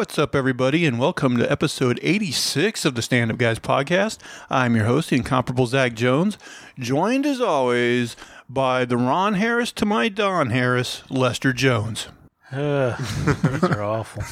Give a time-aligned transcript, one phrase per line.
[0.00, 4.16] What's up, everybody, and welcome to episode 86 of the Stand Up Guys podcast.
[4.48, 6.38] I'm your host, the incomparable Zach Jones,
[6.78, 8.16] joined as always
[8.48, 12.08] by the Ron Harris to my Don Harris, Lester Jones.
[12.50, 12.98] Ugh,
[13.42, 14.22] these are awful.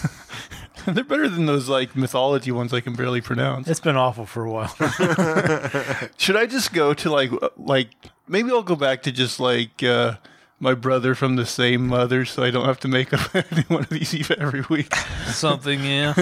[0.91, 3.69] They're better than those like mythology ones I can barely pronounce.
[3.69, 4.69] It's been awful for a while.
[6.17, 7.91] Should I just go to like like
[8.27, 10.15] maybe I'll go back to just like uh,
[10.61, 13.83] my brother from the same mother, so I don't have to make up any one
[13.83, 14.95] of these every week.
[15.27, 16.15] Something, yeah.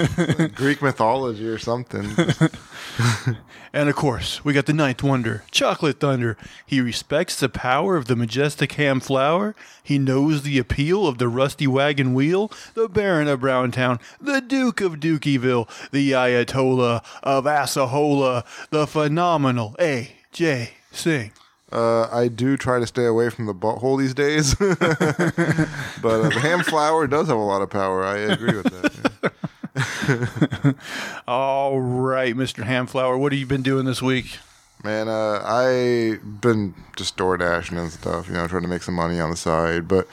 [0.54, 2.08] Greek mythology or something.
[3.76, 6.38] And of course, we got the ninth wonder, Chocolate Thunder.
[6.64, 9.54] He respects the power of the majestic ham flour.
[9.82, 14.80] He knows the appeal of the rusty wagon wheel, the Baron of Browntown, the Duke
[14.80, 20.70] of Dukieville, the Ayatollah of Asahola, the phenomenal A.J.
[20.90, 21.32] Singh.
[21.72, 26.38] Uh, I do try to stay away from the butthole these days, but uh, the
[26.40, 28.04] ham flour does have a lot of power.
[28.04, 29.32] I agree with that.
[29.74, 30.72] yeah.
[31.28, 32.62] All right, Mr.
[32.62, 34.38] Hamflower, what have you been doing this week?
[34.84, 38.94] Man, uh, I've been just door dashing and stuff, you know, trying to make some
[38.94, 39.88] money on the side.
[39.88, 40.06] But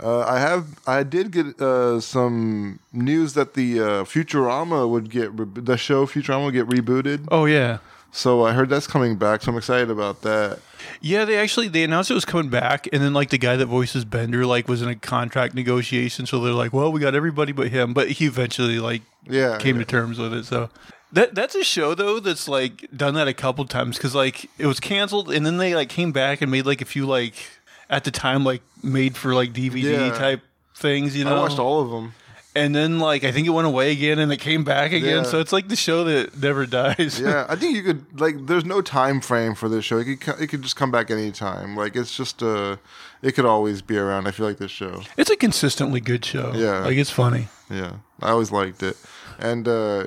[0.00, 5.32] uh, I have, I did get uh, some news that the uh, Futurama would get
[5.32, 7.26] re- the show Futurama would get rebooted.
[7.30, 7.78] Oh yeah.
[8.14, 9.42] So I heard that's coming back.
[9.42, 10.58] So I'm excited about that.
[11.00, 13.66] Yeah, they actually they announced it was coming back, and then like the guy that
[13.66, 17.52] voices Bender like was in a contract negotiation, so they're like, "Well, we got everybody
[17.52, 19.84] but him," but he eventually like Yeah, came yeah.
[19.84, 20.44] to terms with it.
[20.44, 20.68] So
[21.12, 24.66] that that's a show though that's like done that a couple times because like it
[24.66, 27.34] was canceled, and then they like came back and made like a few like
[27.88, 30.12] at the time like made for like DVD Yeah.
[30.18, 30.40] type
[30.76, 31.36] things, you know.
[31.36, 32.12] I watched all of them.
[32.54, 35.18] And then like I think it went away again, and it came back again.
[35.18, 35.22] Yeah.
[35.22, 37.18] So it's like the show that never dies.
[37.20, 38.46] yeah, I think you could like.
[38.46, 39.98] There's no time frame for this show.
[39.98, 41.76] It could it could just come back anytime.
[41.76, 42.76] Like it's just uh,
[43.22, 44.26] it could always be around.
[44.26, 45.02] I feel like this show.
[45.16, 46.52] It's a consistently good show.
[46.54, 46.80] Yeah.
[46.80, 47.48] like it's funny.
[47.70, 48.96] Yeah, I always liked it,
[49.38, 50.04] and uh,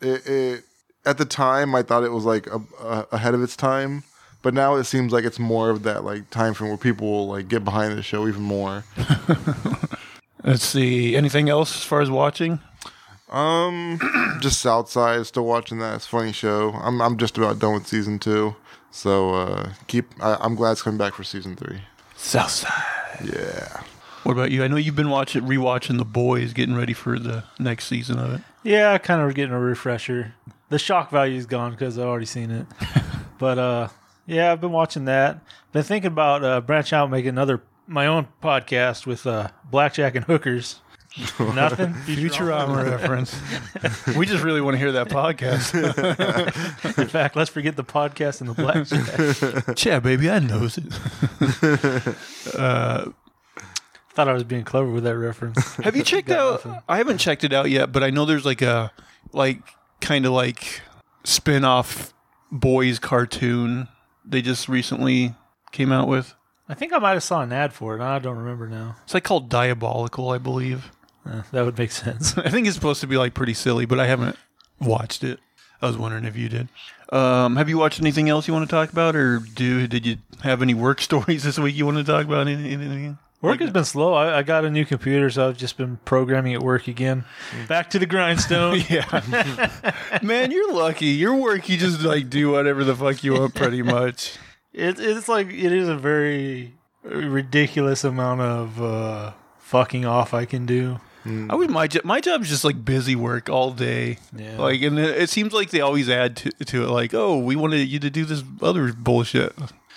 [0.00, 0.64] it, it
[1.04, 4.04] at the time I thought it was like a, a, ahead of its time.
[4.40, 7.28] But now it seems like it's more of that like time frame where people will
[7.28, 8.82] like get behind the show even more.
[10.44, 11.16] Let's see.
[11.16, 12.60] Anything else as far as watching?
[13.30, 13.98] Um,
[14.40, 15.96] just Southside, still watching that.
[15.96, 16.72] It's a funny show.
[16.74, 18.54] I'm I'm just about done with season two,
[18.90, 20.12] so uh, keep.
[20.22, 21.80] I, I'm glad it's coming back for season three.
[22.16, 22.72] Southside.
[23.24, 23.82] Yeah.
[24.24, 24.62] What about you?
[24.62, 28.34] I know you've been watching, rewatching The Boys, getting ready for the next season of
[28.34, 28.40] it.
[28.62, 30.34] Yeah, I kind of getting a refresher.
[30.68, 32.66] The shock value's gone because I've already seen it.
[33.38, 33.88] but uh,
[34.26, 35.40] yeah, I've been watching that.
[35.72, 40.14] Been thinking about uh, branching out, and making another my own podcast with uh, blackjack
[40.14, 40.80] and hookers.
[41.38, 41.92] Nothing.
[41.92, 43.38] Futurama reference.
[44.16, 45.74] we just really want to hear that podcast.
[46.98, 49.84] In fact, let's forget the podcast and the blackjack.
[49.84, 50.84] yeah, baby, I knows it.
[54.14, 55.76] Thought I was being clever with that reference.
[55.76, 56.66] Have you checked out?
[56.88, 58.92] I haven't checked it out yet, but I know there's like a
[59.32, 59.62] like
[60.00, 60.80] kind of like
[61.24, 62.12] spin-off
[62.50, 63.88] boys cartoon
[64.24, 65.34] they just recently
[65.72, 66.34] came out with.
[66.72, 68.00] I think I might have saw an ad for it.
[68.00, 68.96] I don't remember now.
[69.04, 70.90] It's like called Diabolical, I believe.
[71.28, 72.36] Uh, that would make sense.
[72.38, 74.36] I think it's supposed to be like pretty silly, but I haven't
[74.80, 75.38] watched it.
[75.82, 76.68] I was wondering if you did.
[77.12, 80.16] Um, have you watched anything else you want to talk about, or do did you
[80.42, 82.48] have any work stories this week you want to talk about?
[82.48, 83.18] Any- Anything?
[83.42, 84.14] Work has been slow.
[84.14, 87.24] I, I got a new computer, so I've just been programming at work again.
[87.66, 88.80] Back to the grindstone.
[88.88, 91.06] Yeah, man, you're lucky.
[91.06, 94.38] Your work, you just like do whatever the fuck you want, pretty much.
[94.72, 100.66] It, it's like it is a very ridiculous amount of uh, fucking off I can
[100.66, 101.00] do.
[101.24, 102.04] I was my job.
[102.04, 104.18] My job's just like busy work all day.
[104.36, 104.58] Yeah.
[104.58, 106.88] Like, and it, it seems like they always add to, to it.
[106.88, 109.54] Like, oh, we wanted you to do this other bullshit.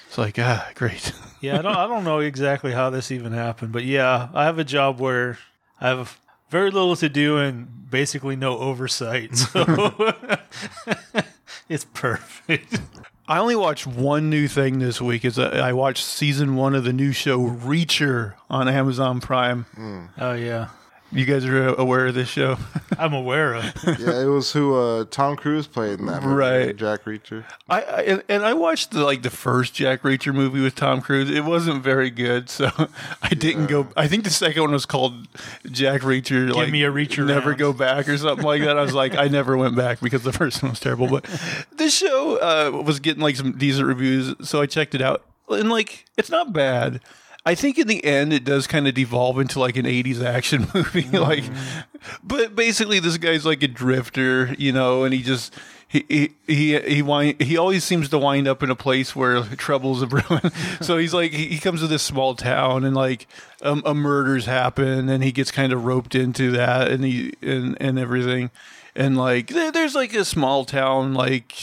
[0.07, 1.11] It's like, ah, great.
[1.41, 4.57] Yeah, I don't I don't know exactly how this even happened, but yeah, I have
[4.57, 5.37] a job where
[5.79, 6.19] I have
[6.49, 9.31] very little to do and basically no oversight.
[9.35, 9.93] So
[11.69, 12.79] it's perfect.
[13.27, 15.25] I only watched one new thing this week.
[15.25, 19.65] Is I watched season one of the new show Reacher on Amazon Prime.
[19.75, 20.05] Hmm.
[20.17, 20.69] Oh yeah.
[21.11, 22.57] You guys are aware of this show,
[22.99, 23.63] I'm aware of.
[23.85, 26.75] Yeah, it was who uh, Tom Cruise played in that movie, Right.
[26.75, 27.45] Jack Reacher.
[27.69, 31.01] I, I and, and I watched the like the first Jack Reacher movie with Tom
[31.01, 31.29] Cruise.
[31.29, 32.69] It wasn't very good, so
[33.21, 33.87] I didn't go.
[33.95, 35.27] I think the second one was called
[35.71, 36.53] Jack Reacher.
[36.53, 37.59] like, me a Reacher never round.
[37.59, 38.77] go back or something like that.
[38.77, 41.07] I was like, I never went back because the first one was terrible.
[41.07, 41.25] But
[41.77, 45.69] this show uh, was getting like some decent reviews, so I checked it out, and
[45.69, 46.99] like it's not bad.
[47.45, 50.67] I think in the end it does kind of devolve into like an 80s action
[50.73, 51.43] movie like
[52.23, 55.53] but basically this guy's like a drifter, you know, and he just
[55.87, 59.43] he he he he, wind, he always seems to wind up in a place where
[59.57, 60.51] troubles are brewing.
[60.81, 63.27] so he's like he, he comes to this small town and like
[63.61, 67.77] um, a murders happen and he gets kind of roped into that and he and
[67.79, 68.51] and everything.
[68.95, 71.53] And like there, there's like a small town like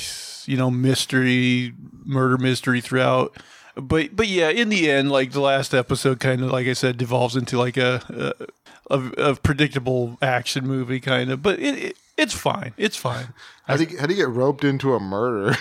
[0.46, 1.74] you know mystery
[2.04, 3.36] murder mystery throughout
[3.76, 6.96] but but yeah in the end like the last episode kind of like i said
[6.96, 8.34] devolves into like a
[8.90, 13.28] a, a, a predictable action movie kind of but it, it it's fine it's fine
[13.64, 15.56] How do you, how do you get roped into a murder?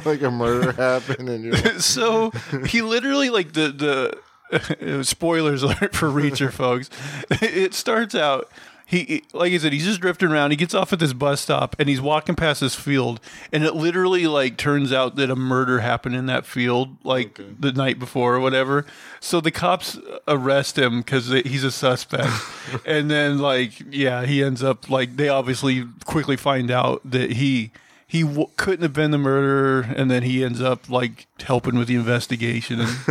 [0.04, 2.30] like a murder happened and you're like, so
[2.66, 3.68] he literally like the
[4.78, 6.88] the spoilers alert for Reacher folks.
[7.42, 8.48] It starts out
[8.88, 10.52] he like I said he's just drifting around.
[10.52, 13.20] He gets off at this bus stop and he's walking past this field
[13.52, 17.72] and it literally like turns out that a murder happened in that field like the
[17.72, 18.86] night before or whatever.
[19.18, 19.98] So the cops
[20.28, 22.32] arrest him cuz he's a suspect.
[22.86, 27.72] and then like yeah, he ends up like they obviously quickly find out that he
[28.08, 31.88] he w- couldn't have been the murderer, and then he ends up like helping with
[31.88, 32.80] the investigation.
[32.80, 32.88] And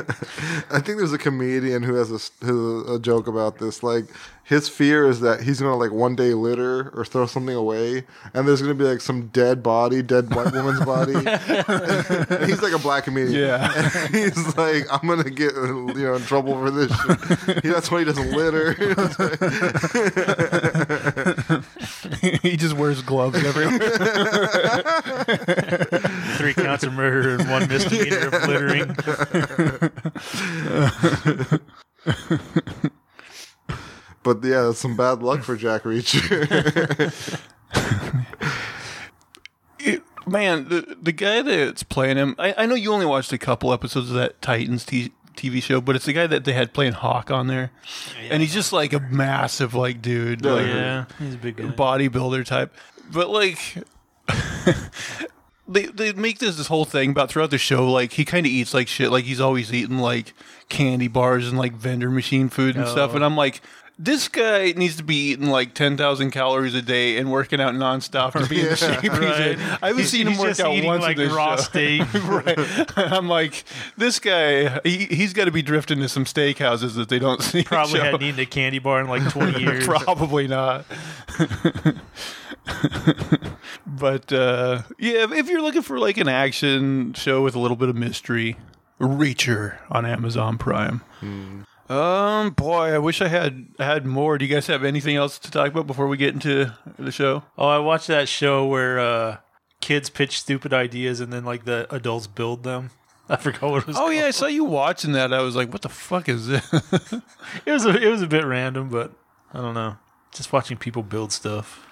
[0.72, 3.84] I think there's a comedian who has a, who a joke about this.
[3.84, 4.06] Like
[4.46, 8.04] his fear is that he's gonna like one day litter or throw something away,
[8.34, 11.14] and there's gonna be like some dead body, dead white woman's body.
[11.16, 13.34] And he's like a black comedian.
[13.34, 13.72] Yeah.
[13.76, 16.90] And he's like, I'm gonna get you know in trouble for this.
[17.46, 17.64] Shit.
[17.64, 18.76] That's why he doesn't litter.
[22.42, 23.80] he just wears gloves everywhere.
[26.38, 28.96] Three counts of murder and one misdemeanor of littering.
[34.24, 37.40] but yeah, that's some bad luck for Jack Reacher.
[39.80, 43.38] It- man, the the guy that's playing him, I, I know you only watched a
[43.38, 46.74] couple episodes of that Titans t- TV show, but it's the guy that they had
[46.74, 47.72] playing Hawk on there,
[48.30, 51.64] and he's just like a massive like dude, like Yeah, he's a big guy.
[51.66, 52.74] bodybuilder type.
[53.12, 53.60] But like,
[55.68, 57.90] they they make this this whole thing about throughout the show.
[57.92, 59.12] Like he kind of eats like shit.
[59.12, 60.34] Like he's always eating like
[60.70, 63.12] candy bars and like vendor machine food and stuff.
[63.14, 63.16] Oh.
[63.16, 63.62] And I'm like.
[63.98, 67.74] This guy needs to be eating like ten thousand calories a day and working out
[67.76, 69.40] nonstop to be in the shape he's Right.
[69.52, 69.60] in.
[69.82, 71.62] I haven't seen him work out once like in this raw show.
[71.64, 72.14] steak.
[72.26, 72.98] right.
[72.98, 73.64] I'm like,
[73.98, 77.64] this guy, he, he's got to be drifting to some steakhouses that they don't see.
[77.64, 79.86] Probably hadn't eaten a candy bar in like 20 years.
[79.88, 80.86] Probably not.
[83.88, 87.90] but uh, yeah, if you're looking for like an action show with a little bit
[87.90, 88.58] of mystery,
[89.00, 91.02] Reacher on Amazon Prime.
[91.90, 94.38] Um, boy, I wish I had had more.
[94.38, 97.44] Do you guys have anything else to talk about before we get into the show?
[97.58, 99.38] Oh, I watched that show where uh,
[99.82, 102.90] kids pitch stupid ideas and then like the adults build them.
[103.30, 103.98] I forgot what it was.
[104.00, 105.34] Oh yeah, I saw you watching that.
[105.34, 106.74] I was like, what the fuck is this?
[107.66, 109.12] it was a, it was a bit random, but
[109.54, 109.98] I don't know.
[110.34, 111.85] Just watching people build stuff.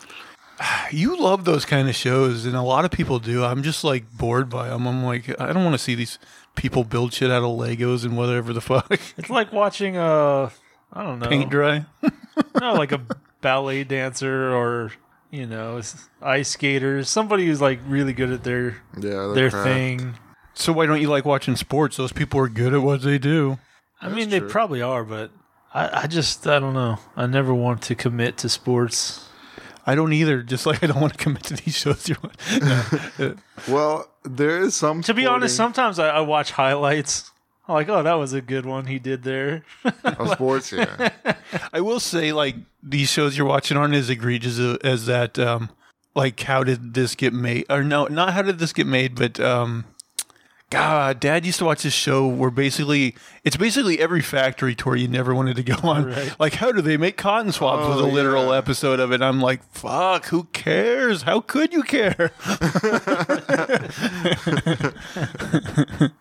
[0.91, 3.43] You love those kind of shows, and a lot of people do.
[3.43, 4.87] I'm just like bored by them.
[4.87, 6.19] I'm like, I don't want to see these
[6.55, 8.91] people build shit out of Legos and whatever the fuck.
[9.17, 10.49] It's like watching uh
[10.91, 11.85] I don't know, Paint dry.
[12.61, 13.01] no, like a
[13.41, 14.91] ballet dancer or
[15.31, 15.81] you know
[16.21, 17.09] ice skaters.
[17.09, 19.67] Somebody who's like really good at their yeah, their craft.
[19.67, 20.13] thing.
[20.53, 21.97] So why don't you like watching sports?
[21.97, 23.57] Those people are good at what they do.
[23.99, 25.31] I mean, they probably are, but
[25.73, 26.99] I, I just I don't know.
[27.15, 29.27] I never want to commit to sports.
[29.85, 30.41] I don't either.
[30.43, 32.09] Just like I don't want to commit to these shows.
[32.09, 33.35] No.
[33.67, 35.01] Well, there is some.
[35.03, 37.31] To be honest, sometimes I, I watch highlights.
[37.67, 39.63] I'm like, oh, that was a good one he did there.
[40.03, 41.11] of sports, yeah.
[41.71, 45.39] I will say, like these shows you're watching aren't as egregious a- as that.
[45.39, 45.69] Um,
[46.15, 47.65] like, how did this get made?
[47.69, 49.85] Or no, not how did this get made, but um,
[50.73, 55.07] God, Dad used to watch this show where basically it's basically every factory tour you
[55.07, 56.05] never wanted to go on.
[56.13, 56.35] Right.
[56.39, 57.87] Like, how do they make cotton swabs?
[57.87, 58.57] was a Oh, literal yeah.
[58.57, 59.21] episode of it.
[59.21, 61.23] I'm like, fuck, who cares?
[61.23, 62.31] How could you care?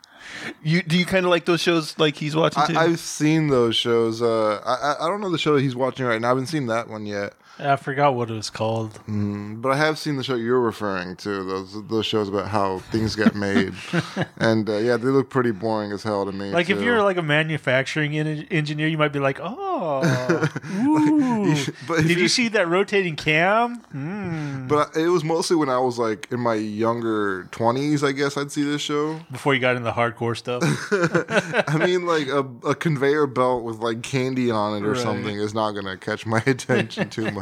[0.62, 1.98] you do you kind of like those shows?
[1.98, 2.76] Like he's watching too.
[2.78, 4.22] I, I've seen those shows.
[4.22, 6.28] Uh, I I- I don't know the show he's watching right now.
[6.28, 8.98] I haven't seen that one yet, I forgot what it was called.
[9.06, 11.44] but I have seen the show you're referring to.
[11.44, 13.74] Those those shows about how things get made,
[14.38, 16.50] and uh, yeah, they look pretty boring as hell to me.
[16.50, 21.54] Like if you're like a manufacturing en- engineer, you might be like, "Oh, ooh.
[21.86, 23.76] but did you see that rotating cam?
[23.92, 24.66] Hmm.
[24.66, 28.02] But it was mostly when I was like in my younger twenties.
[28.02, 29.20] I guess I'd see this show.
[29.30, 30.62] Before you got into the hardcore stuff,
[31.68, 35.00] I mean, like a, a conveyor belt with like candy on it or Right.
[35.02, 37.41] something is not gonna catch my attention too much.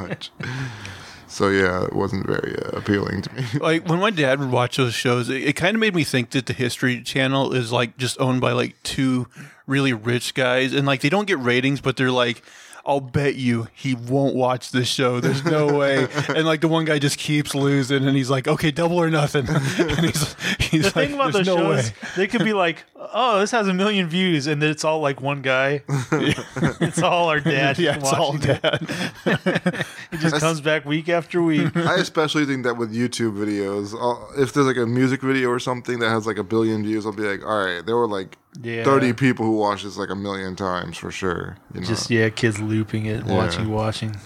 [1.30, 3.45] So yeah, it wasn't very uh, appealing to me.
[3.61, 6.30] like when my dad would watch those shows, it, it kind of made me think
[6.30, 9.28] that the History Channel is like just owned by like two
[9.64, 12.42] really rich guys, and like they don't get ratings, but they're like.
[12.87, 15.20] I'll bet you he won't watch this show.
[15.20, 16.06] There's no way.
[16.28, 19.46] And like the one guy just keeps losing, and he's like, "Okay, double or nothing."
[19.78, 22.52] And he's he's The like, thing about "There's those no shows, way." they could be
[22.52, 25.82] like, "Oh, this has a million views," and it's all like one guy.
[26.12, 27.78] it's all our dad.
[27.78, 29.87] Yeah, it's all watching it.
[30.10, 31.76] He just comes back week after week.
[31.76, 35.58] I especially think that with YouTube videos, uh, if there's like a music video or
[35.58, 38.37] something that has like a billion views, I'll be like, all right, there were like
[38.61, 38.85] Yeah.
[38.85, 41.57] 30 people who watch this like a million times for sure.
[41.75, 41.87] You know?
[41.87, 44.16] Just yeah, kids looping it, watching, watching.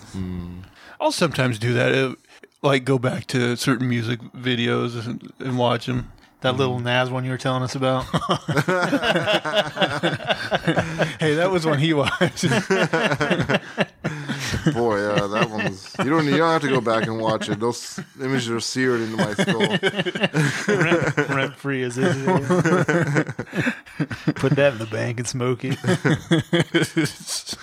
[1.01, 1.95] I'll sometimes do that.
[1.95, 2.15] uh,
[2.63, 6.11] like go back to certain music videos and, and watch them.
[6.45, 8.05] That Lil Nas one you were telling us about.
[11.21, 12.43] Hey, that was when he watched.
[14.75, 15.95] Boy, yeah, that one's.
[15.99, 16.25] You don't.
[16.27, 17.61] You don't have to go back and watch it.
[17.61, 19.61] Those images are seared into my skull.
[20.69, 22.17] rent, rent free as it is.
[24.35, 25.79] Put that in the bank and smoke it.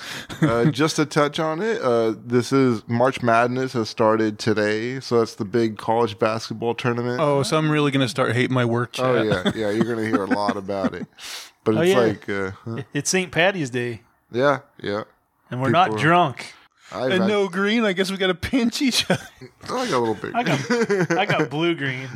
[0.42, 5.20] Uh, just to touch on it, uh, this is March Madness has started today, so
[5.20, 7.20] that's the big college basketball tournament.
[7.20, 9.06] oh, so I'm really gonna start hating my work chat.
[9.06, 9.70] Oh, yeah, yeah.
[9.70, 11.06] You're gonna hear a lot about it,
[11.64, 12.00] but Oh, it's yeah.
[12.00, 12.84] like, uh, huh.
[12.94, 13.32] It's St.
[13.32, 14.02] Patty's Day,
[14.32, 15.04] yeah, yeah.
[15.50, 16.54] and we're not drunk.
[16.94, 17.86] I've And had- no green.
[17.86, 19.26] I guess we gotta pinch each other.
[19.64, 20.36] I got a little bit.
[20.36, 22.10] I got, I got blue green.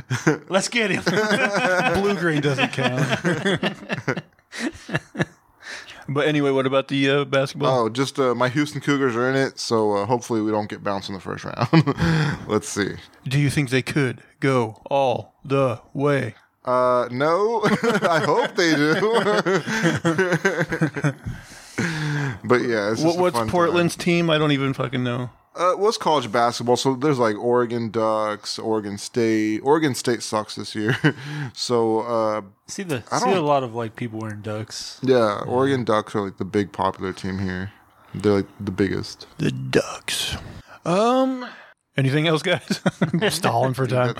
[0.49, 1.01] Let's get him.
[2.01, 4.21] Blue green doesn't count.
[6.09, 7.85] but anyway, what about the uh, basketball?
[7.85, 10.83] Oh, just uh, my Houston Cougars are in it, so uh, hopefully we don't get
[10.83, 11.69] bounced in the first round.
[12.47, 12.95] Let's see.
[13.23, 16.35] Do you think they could go all the way?
[16.65, 17.61] Uh, no,
[18.09, 18.95] I hope they do.
[22.43, 24.29] but yeah, it's just What, a what's fun Portland's team?
[24.29, 25.29] I don't even fucking know.
[25.55, 26.75] Uh, what's college basketball?
[26.75, 29.59] So there's like Oregon Ducks, Oregon State.
[29.59, 30.97] Oregon State sucks this year.
[31.53, 34.99] so uh, See the I see a don't- lot of like people wearing ducks.
[35.01, 37.71] yeah, Oregon Ducks are like the big popular team here.
[38.13, 39.27] They're like the biggest.
[39.37, 40.35] The Ducks.
[40.85, 41.47] Um.
[41.97, 42.81] Anything else, guys?
[43.33, 44.15] Stalling for time.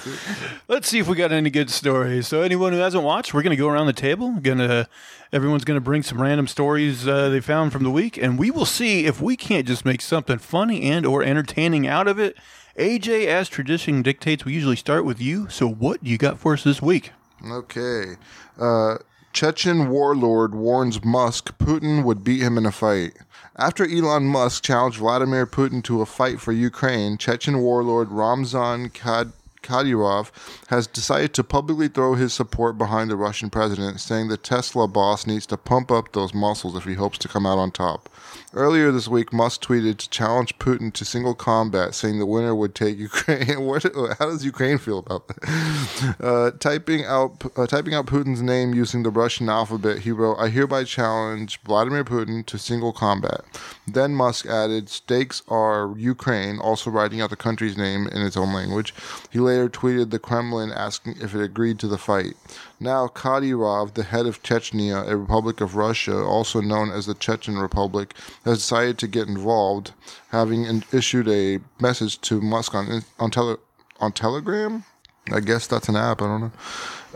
[0.70, 2.26] Let's see if we got any good stories.
[2.26, 4.32] So, anyone who hasn't watched, we're gonna go around the table.
[4.42, 4.88] Gonna
[5.34, 8.66] everyone's gonna bring some random stories uh, they found from the week, and we will
[8.66, 12.38] see if we can't just make something funny and or entertaining out of it.
[12.80, 15.50] AJ, as tradition dictates, we usually start with you.
[15.50, 17.12] So, what you got for us this week?
[17.46, 18.16] Okay.
[18.58, 19.00] Uh,
[19.34, 23.18] Chechen warlord warns Musk Putin would beat him in a fight.
[23.58, 29.32] After Elon Musk challenged Vladimir Putin to a fight for Ukraine, Chechen warlord Ramzan Kad-
[29.66, 30.32] Kadyrov
[30.68, 35.26] has decided to publicly throw his support behind the Russian president, saying the Tesla boss
[35.26, 38.10] needs to pump up those muscles if he hopes to come out on top.
[38.54, 42.76] Earlier this week, Musk tweeted to challenge Putin to single combat, saying the winner would
[42.76, 43.62] take Ukraine.
[43.62, 43.84] What,
[44.20, 46.16] how does Ukraine feel about that?
[46.20, 50.50] Uh, typing out uh, typing out Putin's name using the Russian alphabet, he wrote, "I
[50.50, 53.42] hereby challenge Vladimir Putin to single combat."
[53.88, 58.54] Then Musk added, "Stakes are Ukraine," also writing out the country's name in its own
[58.54, 58.94] language.
[59.30, 62.36] He later tweeted the Kremlin asking if it agreed to the fight.
[62.80, 67.58] Now, Kadyrov, the head of Chechnya, a republic of Russia, also known as the Chechen
[67.58, 69.94] Republic, has decided to get involved,
[70.30, 73.60] having in- issued a message to Musk on on, tele-
[74.00, 74.84] on Telegram.
[75.32, 76.22] I guess that's an app.
[76.22, 76.52] I don't know.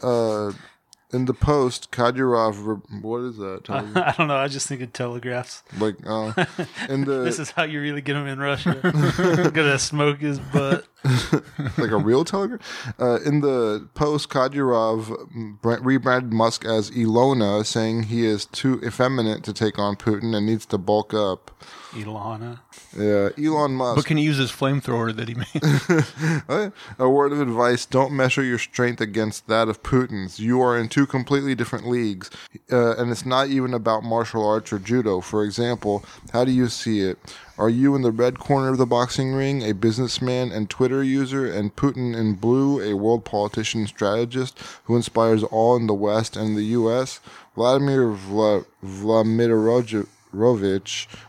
[0.02, 0.54] Uh,
[1.12, 3.64] in the post, Kadyrov, what is that?
[3.64, 3.98] Telegram?
[4.06, 4.36] I don't know.
[4.36, 5.64] I just think of telegraphs.
[5.80, 6.34] like, uh,
[6.90, 8.76] in the This is how you really get him in Russia.
[9.54, 10.86] Gonna smoke his butt.
[11.78, 12.60] like a real telegram.
[13.00, 19.44] Uh, in the post, Kadyrov br- rebranded Musk as Ilona, saying he is too effeminate
[19.46, 21.52] to take on Putin and needs to bulk up.
[21.92, 22.60] Ilana.
[22.96, 23.96] Yeah, Elon Musk.
[23.98, 26.72] But can he use his flamethrower that he made?
[27.00, 30.40] A word of advice don't measure your strength against that of Putin's.
[30.40, 32.30] You are in two completely different leagues.
[32.72, 35.20] Uh, and it's not even about martial arts or judo.
[35.22, 37.18] For example, how do you see it?
[37.58, 41.52] Are you in the red corner of the boxing ring, a businessman and Twitter user,
[41.52, 46.56] and Putin in blue, a world politician strategist who inspires all in the West and
[46.56, 47.20] the U.S.?
[47.56, 50.08] Vladimir Vla- Vladimirovich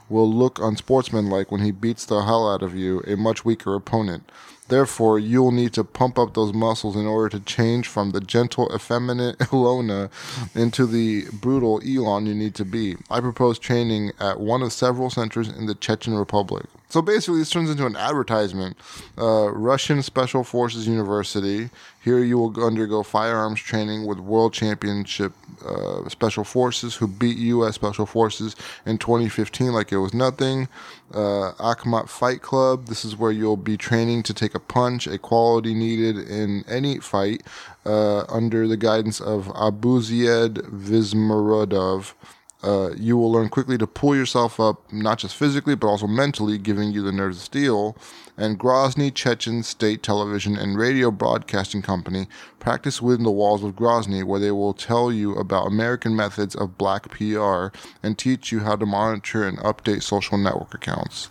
[0.09, 4.31] will look unsportsmanlike when he beats the hell out of you, a much weaker opponent.
[4.69, 8.71] Therefore, you'll need to pump up those muscles in order to change from the gentle,
[8.73, 10.11] effeminate Ilona
[10.55, 12.97] into the brutal Elon you need to be.
[13.11, 16.67] I propose training at one of several centers in the Chechen Republic.
[16.91, 18.77] So basically, this turns into an advertisement.
[19.17, 21.71] Uh, Russian Special Forces University.
[22.03, 25.33] Here you will undergo firearms training with World Championship
[25.65, 27.77] uh, Special Forces who beat U.S.
[27.77, 28.57] Special Forces
[28.87, 30.67] in 2015 like it was nothing.
[31.15, 32.87] Uh, Akhmat Fight Club.
[32.87, 36.99] This is where you'll be training to take a punch, a quality needed in any
[36.99, 37.45] fight,
[37.87, 42.15] uh, under the guidance of Abuzaid Vismuradov.
[42.63, 46.59] Uh, you will learn quickly to pull yourself up, not just physically, but also mentally,
[46.59, 47.97] giving you the nerve of steel.
[48.37, 52.27] And Grozny Chechen State Television and Radio Broadcasting Company
[52.59, 56.77] practice within the walls of Grozny, where they will tell you about American methods of
[56.77, 57.69] black PR
[58.03, 61.31] and teach you how to monitor and update social network accounts.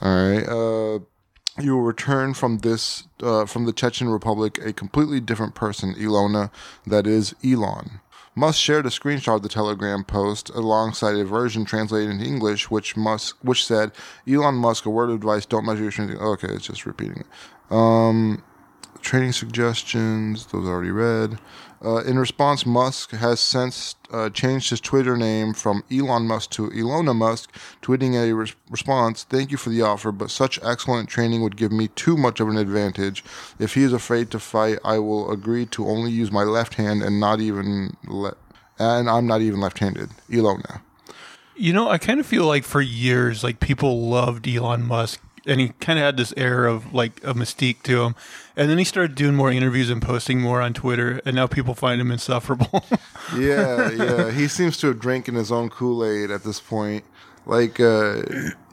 [0.00, 0.48] All right.
[0.48, 1.00] Uh,
[1.60, 6.50] you will return from this uh, from the Chechen Republic a completely different person, Ilona,
[6.86, 8.00] that is Elon.
[8.38, 12.96] Musk shared a screenshot of the Telegram post alongside a version translated into English, which
[12.96, 13.90] Musk which said,
[14.28, 17.24] "Elon Musk, a word of advice: don't measure your strength." Okay, it's just repeating.
[17.68, 18.44] Um,
[19.00, 21.38] training suggestions; those already read.
[21.84, 26.70] Uh, in response, Musk has since uh, changed his Twitter name from Elon Musk to
[26.70, 27.52] Ilona Musk,
[27.82, 31.70] tweeting a res- response Thank you for the offer, but such excellent training would give
[31.70, 33.24] me too much of an advantage.
[33.60, 37.02] If he is afraid to fight, I will agree to only use my left hand
[37.02, 38.34] and not even let.
[38.80, 40.10] And I'm not even left handed.
[40.30, 40.80] Ilona.
[41.56, 45.60] You know, I kind of feel like for years, like people loved Elon Musk, and
[45.60, 48.14] he kind of had this air of like a mystique to him.
[48.56, 51.74] And then he started doing more interviews and posting more on Twitter, and now people
[51.74, 52.84] find him insufferable.
[53.36, 54.30] yeah, yeah.
[54.30, 57.04] He seems to have drank in his own Kool Aid at this point.
[57.46, 58.22] Like, uh,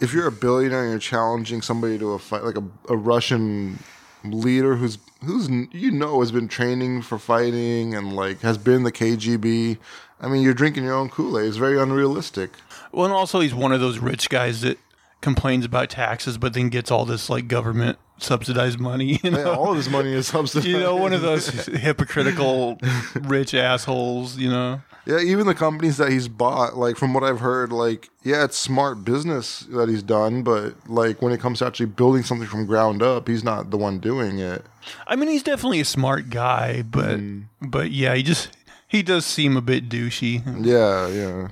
[0.01, 3.79] if you're a billionaire and you're challenging somebody to a fight, like a, a Russian
[4.24, 8.91] leader who's who's you know has been training for fighting and like has been the
[8.91, 9.77] KGB.
[10.20, 11.48] I mean, you're drinking your own Kool Aid.
[11.48, 12.51] It's very unrealistic.
[12.91, 14.77] well, and also he's one of those rich guys that
[15.25, 19.20] complains about taxes, but then gets all this like government subsidized money.
[19.25, 20.67] You know, Yeah, all of his money is subsidized.
[20.67, 22.77] you know one of those hypocritical
[23.22, 24.38] rich assholes.
[24.38, 24.82] You know.
[25.08, 28.55] Yeah, even the companies that he's bought, like from what I've heard, like yeah, it's
[28.55, 32.67] smart business that he's done, but like when it comes to actually building something from
[32.67, 34.63] ground up, he's not the one doing it.
[35.08, 37.46] I mean, he's definitely a smart guy, but mm.
[37.62, 38.55] but yeah, he just
[38.88, 40.44] he does seem a bit douchey.
[40.63, 41.48] Yeah, yeah.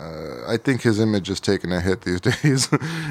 [0.00, 2.68] Uh, I think his image is taking a hit these days,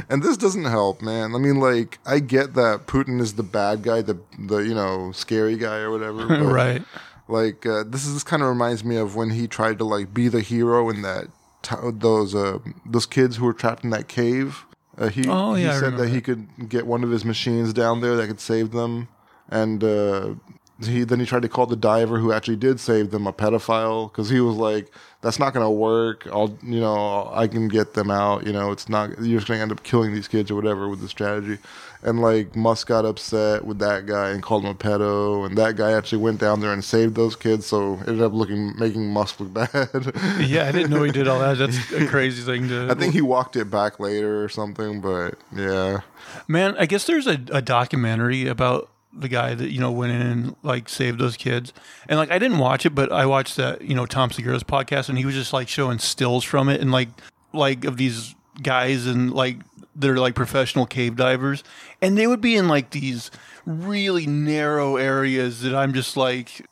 [0.10, 1.36] and this doesn't help, man.
[1.36, 5.12] I mean, like, I get that Putin is the bad guy, the the you know
[5.12, 6.84] scary guy or whatever, but, right.
[7.28, 10.16] Like, uh, this is this kind of reminds me of when he tried to like
[10.16, 11.28] be the hero in that
[11.62, 14.66] t- those uh, those kids who were trapped in that cave.
[14.98, 17.72] Uh, he Oh, he yeah, I said that he could get one of his machines
[17.72, 19.10] down there that could save them,
[19.48, 20.34] and uh,
[20.84, 24.12] he then he tried to call the diver who actually did save them a pedophile
[24.12, 26.28] because he was like, "That's not going to work.
[26.32, 28.46] I'll you know I can get them out.
[28.46, 30.88] You know it's not you're just going to end up killing these kids or whatever
[30.88, 31.58] with the strategy."
[32.02, 35.76] And like Musk got upset with that guy and called him a pedo, and that
[35.76, 37.66] guy actually went down there and saved those kids.
[37.66, 40.14] So it ended up looking making Musk look bad.
[40.40, 41.58] Yeah, I didn't know he did all that.
[41.58, 42.90] That's a crazy thing to.
[42.90, 46.00] I think he walked it back later or something, but yeah.
[46.48, 50.22] Man, I guess there's a, a documentary about the guy that you know went in
[50.22, 51.74] and like saved those kids,
[52.08, 55.10] and like I didn't watch it, but I watched that you know Tom Segura's podcast,
[55.10, 57.10] and he was just like showing stills from it, and like
[57.54, 59.58] like of these guys and like
[59.96, 61.64] they're like professional cave divers,
[62.02, 63.32] and they would be in like these
[63.66, 66.66] really narrow areas that I'm just like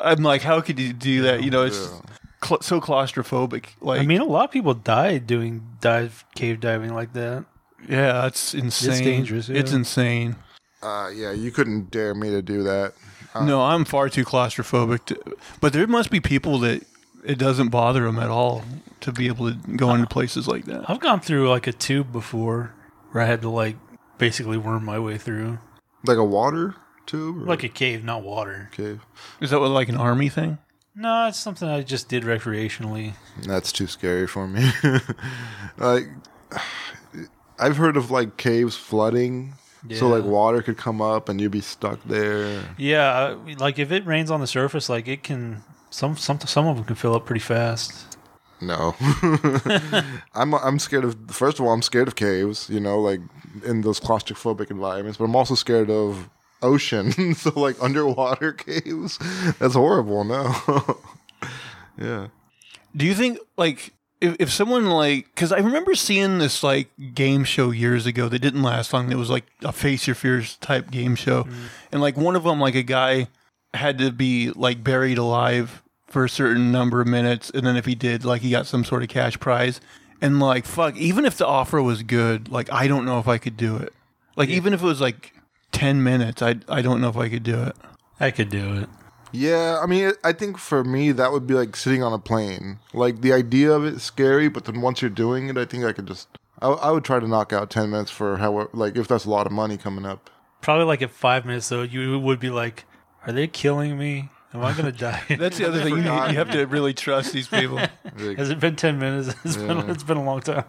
[0.00, 1.42] I'm like how could you do that?
[1.42, 1.90] You know, it's
[2.44, 3.66] cl- so claustrophobic.
[3.80, 7.44] Like I mean, a lot of people died doing dive cave diving like that.
[7.88, 9.04] yeah, it's insane.
[9.04, 10.36] dangerous, It's insane.
[10.82, 12.94] Uh, yeah, you couldn't dare me to do that.
[13.34, 15.04] No, I'm far too claustrophobic.
[15.06, 16.84] To, but there must be people that
[17.24, 18.62] it doesn't bother them at all
[19.00, 20.88] to be able to go into places like that.
[20.88, 22.72] I've gone through like a tube before
[23.10, 23.76] where I had to like
[24.16, 25.58] basically worm my way through,
[26.04, 27.42] Like a water tube?
[27.42, 28.70] Or like a cave, not water.
[28.72, 29.00] cave?
[29.40, 30.58] Is that what, like an army thing?
[30.94, 33.12] No, it's something I just did recreationally.
[33.42, 34.70] That's too scary for me.
[35.76, 36.08] like,
[37.58, 39.54] I've heard of like caves flooding.
[39.94, 42.62] So like water could come up and you'd be stuck there.
[42.76, 46.76] Yeah, like if it rains on the surface, like it can some some some of
[46.76, 48.16] them can fill up pretty fast.
[48.60, 48.94] No,
[50.34, 51.16] I'm I'm scared of.
[51.28, 52.70] First of all, I'm scared of caves.
[52.70, 53.20] You know, like
[53.64, 55.18] in those claustrophobic environments.
[55.18, 56.30] But I'm also scared of
[56.62, 57.34] ocean.
[57.34, 59.18] so like underwater caves.
[59.58, 60.24] That's horrible.
[60.24, 60.54] No.
[62.00, 62.28] yeah.
[62.94, 67.44] Do you think like if, if someone like because I remember seeing this like game
[67.44, 69.10] show years ago that didn't last long.
[69.12, 71.66] It was like a face your fears type game show, mm-hmm.
[71.92, 73.28] and like one of them like a guy
[73.74, 77.84] had to be like buried alive for a certain number of minutes, and then if
[77.84, 79.80] he did, like he got some sort of cash prize.
[80.22, 83.36] And like fuck, even if the offer was good, like I don't know if I
[83.36, 83.92] could do it.
[84.34, 85.34] Like even if it was like
[85.72, 87.76] ten minutes, I I don't know if I could do it.
[88.18, 88.88] I could do it.
[89.32, 92.78] Yeah, I mean, I think for me that would be like sitting on a plane.
[92.94, 95.84] Like the idea of it is scary, but then once you're doing it, I think
[95.84, 96.28] I could just.
[96.62, 99.30] I, I would try to knock out ten minutes for how like if that's a
[99.30, 100.30] lot of money coming up.
[100.62, 102.84] Probably like at five minutes though, you would be like,
[103.26, 104.30] "Are they killing me?
[104.54, 105.22] Am I gonna die?
[105.38, 105.96] That's the other thing.
[105.98, 107.78] You, you have to really trust these people.
[108.18, 109.34] Like, Has it been ten minutes?
[109.44, 110.64] It's been it's been a long time.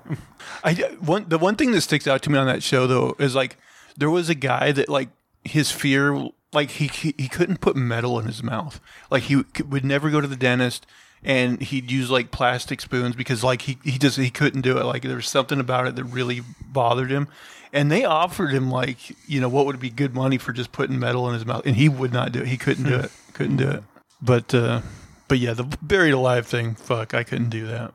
[0.62, 3.36] I one the one thing that sticks out to me on that show though is
[3.36, 3.56] like
[3.96, 5.08] there was a guy that like
[5.46, 8.82] his fear like he he, he couldn't put metal in his mouth.
[9.12, 10.88] Like he would never go to the dentist
[11.24, 14.84] and he'd use like plastic spoons because like he he just he couldn't do it.
[14.84, 17.28] Like there was something about it that really bothered him.
[17.72, 18.98] And they offered him like,
[19.30, 21.76] you know, what would be good money for just putting metal in his mouth and
[21.76, 22.48] he would not do it.
[22.48, 23.12] He couldn't do it.
[23.34, 23.84] Couldn't do it.
[24.20, 24.82] But uh
[25.28, 27.94] but yeah, the buried alive thing, fuck, I couldn't do that.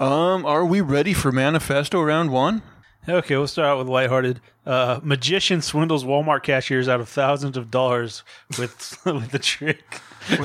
[0.00, 2.62] Um, are we ready for Manifesto round one?
[3.08, 4.40] Okay, we'll start out with lighthearted.
[4.66, 8.22] Uh, magician swindles Walmart cashiers out of thousands of dollars
[8.58, 10.00] with with a trick.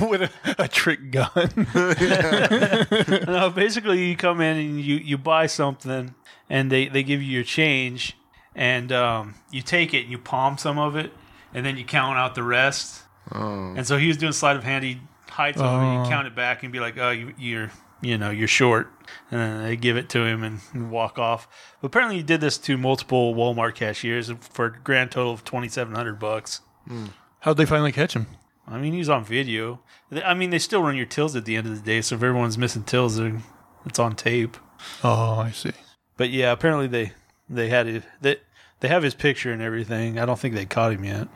[0.00, 1.66] With a, a trick gun.
[3.26, 6.14] no, basically you come in and you, you buy something
[6.48, 8.16] and they, they give you your change
[8.54, 11.12] and um, you take it and you palm some of it
[11.52, 13.02] and then you count out the rest.
[13.34, 14.84] oh, And so he was doing sleight of hand.
[14.84, 15.00] He
[15.32, 16.02] hides some of it, Oh.
[16.04, 18.90] you count it back and be like, oh, you, you're you know you're short,
[19.30, 21.46] and then they give it to him and, and walk off.
[21.80, 25.68] But apparently he did this to multiple Walmart cashiers for a grand total of twenty
[25.68, 26.60] seven hundred bucks.
[26.88, 27.06] Hmm.
[27.40, 28.26] How'd they finally catch him?
[28.66, 29.80] I mean, he's on video.
[30.24, 32.22] I mean, they still run your tills at the end of the day, so if
[32.22, 33.42] everyone's missing tills, they're-
[33.84, 34.56] it's on tape.
[35.02, 35.72] Oh, I see.
[36.16, 37.12] But yeah, apparently they
[37.50, 38.04] they had it.
[38.20, 38.36] They,
[38.80, 40.18] they have his picture and everything.
[40.18, 41.26] I don't think they caught him yet.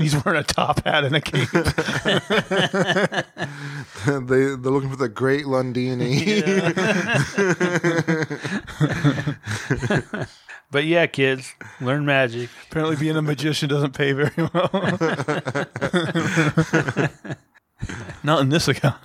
[0.00, 1.48] He's wearing a top hat and a cape.
[4.06, 6.34] they they're looking for the great Lundini.
[10.70, 12.50] But yeah, kids, learn magic.
[12.70, 14.68] Apparently, being a magician doesn't pay very well.
[18.22, 18.98] Not in this account.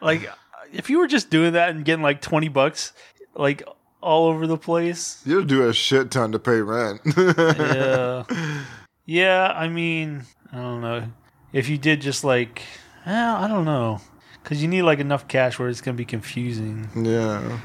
[0.00, 0.30] Like,
[0.72, 2.92] if you were just doing that and getting like twenty bucks,
[3.34, 3.64] like
[4.00, 7.00] all over the place, You'll do a shit ton to pay rent.
[7.16, 8.22] yeah,
[9.10, 9.52] yeah.
[9.54, 11.10] I mean, I don't know.
[11.52, 12.62] If you did just like,
[13.04, 14.00] well, I don't know,
[14.42, 16.88] because you need like enough cash where it's gonna be confusing.
[16.94, 17.58] yeah.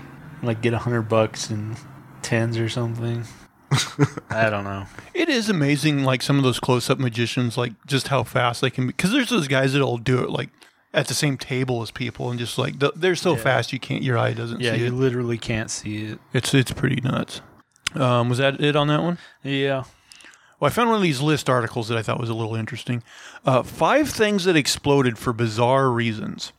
[0.44, 1.78] Like get a hundred bucks and
[2.22, 3.24] tens or something.
[4.30, 4.86] I don't know.
[5.14, 8.88] It is amazing, like some of those close-up magicians, like just how fast they can.
[8.88, 10.50] Because there's those guys that'll do it like
[10.94, 13.42] at the same table as people, and just like they're so Yeah.
[13.42, 14.94] fast you can't, your eye doesn't Yeah, see you it.
[14.94, 16.20] literally can't see it.
[16.34, 17.42] It's it's pretty nuts.
[17.96, 19.18] Um, was that it on that one?
[19.44, 19.84] Yeah.
[20.60, 23.04] Well, I found one of these list articles that I thought was a little interesting.
[23.46, 26.54] Uh, five things that exploded for bizarre reasons.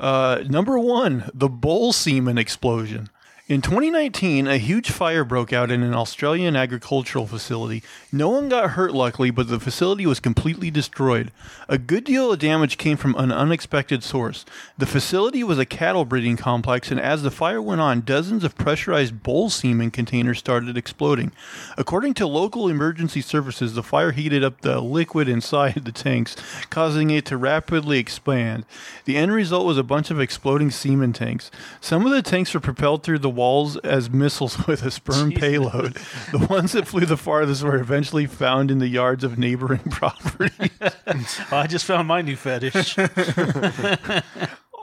[0.00, 3.08] Uh, number one, the bull semen explosion.
[3.48, 7.82] In 2019, a huge fire broke out in an Australian agricultural facility.
[8.12, 11.32] No one got hurt, luckily, but the facility was completely destroyed.
[11.68, 14.44] A good deal of damage came from an unexpected source.
[14.78, 18.54] The facility was a cattle breeding complex, and as the fire went on, dozens of
[18.54, 21.32] pressurized bull semen containers started exploding.
[21.76, 26.36] According to local emergency services, the fire heated up the liquid inside the tanks,
[26.70, 28.66] causing it to rapidly expand.
[29.04, 31.50] The end result was a bunch of exploding semen tanks.
[31.80, 35.40] Some of the tanks were propelled through the walls as missiles with a sperm Jesus.
[35.40, 35.94] payload.
[36.30, 40.70] The ones that flew the farthest were eventually found in the yards of neighboring properties.
[41.52, 42.96] I just found my new fetish.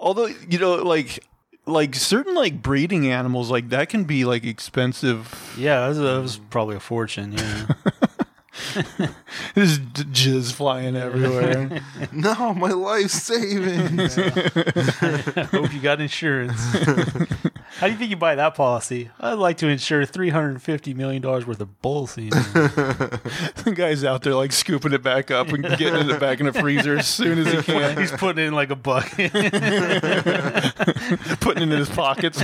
[0.02, 1.20] Although, you know, like
[1.66, 5.54] like certain like breeding animals like that can be like expensive.
[5.58, 7.34] yeah, that was, that was probably a fortune.
[7.34, 7.66] Yeah.
[9.56, 11.82] There's jizz flying everywhere.
[12.12, 14.16] No, my life savings.
[15.52, 16.60] Hope you got insurance.
[17.78, 19.10] How do you think you buy that policy?
[19.20, 22.30] I'd like to insure three hundred and fifty million dollars worth of bull semen.
[22.32, 26.54] the guy's out there like scooping it back up and getting it back in the
[26.54, 29.32] freezer as soon as he can, He's putting it in like a bucket.
[31.42, 32.40] putting it in his pockets.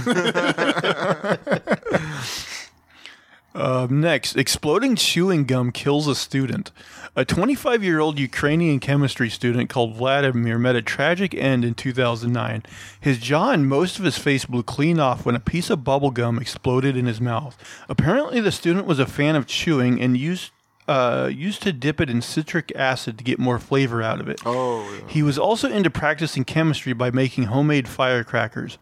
[3.56, 6.74] Um, next, exploding chewing gum kills a student.
[7.16, 12.64] A 25 year old Ukrainian chemistry student called Vladimir met a tragic end in 2009.
[13.00, 16.12] His jaw and most of his face blew clean off when a piece of bubble
[16.12, 17.58] gum exploded in his mouth.
[17.88, 20.52] Apparently, the student was a fan of chewing and used
[20.88, 24.40] uh, used to dip it in citric acid to get more flavor out of it.
[24.46, 25.08] Oh, yeah.
[25.08, 28.78] He was also into practicing chemistry by making homemade firecrackers.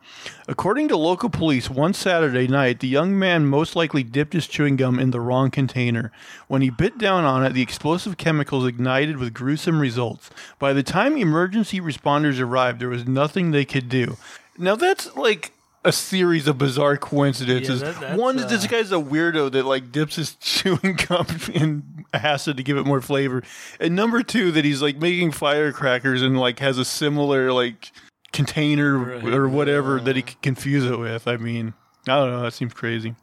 [0.47, 4.75] According to local police, one Saturday night, the young man most likely dipped his chewing
[4.75, 6.11] gum in the wrong container.
[6.47, 10.29] When he bit down on it, the explosive chemicals ignited with gruesome results.
[10.59, 14.17] By the time emergency responders arrived, there was nothing they could do.
[14.57, 15.53] Now that's like
[15.85, 17.81] a series of bizarre coincidences.
[17.81, 21.27] Yeah, that- One is this uh, guy's a weirdo that like dips his chewing gum
[21.53, 23.43] in acid to give it more flavor,
[23.79, 27.91] and number two that he's like making firecrackers and like has a similar like
[28.31, 29.33] container Right.
[29.33, 31.27] or whatever that he could confuse it with.
[31.27, 31.73] I mean,
[32.07, 32.41] I don't know.
[32.43, 33.15] That seems crazy.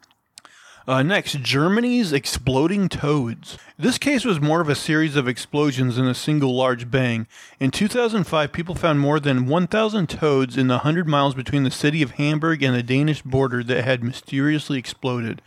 [0.87, 3.57] Uh, next, Germany's exploding toads.
[3.77, 7.27] This case was more of a series of explosions than a single large bang.
[7.59, 12.01] In 2005, people found more than 1,000 toads in the 100 miles between the city
[12.01, 15.41] of Hamburg and the Danish border that had mysteriously exploded.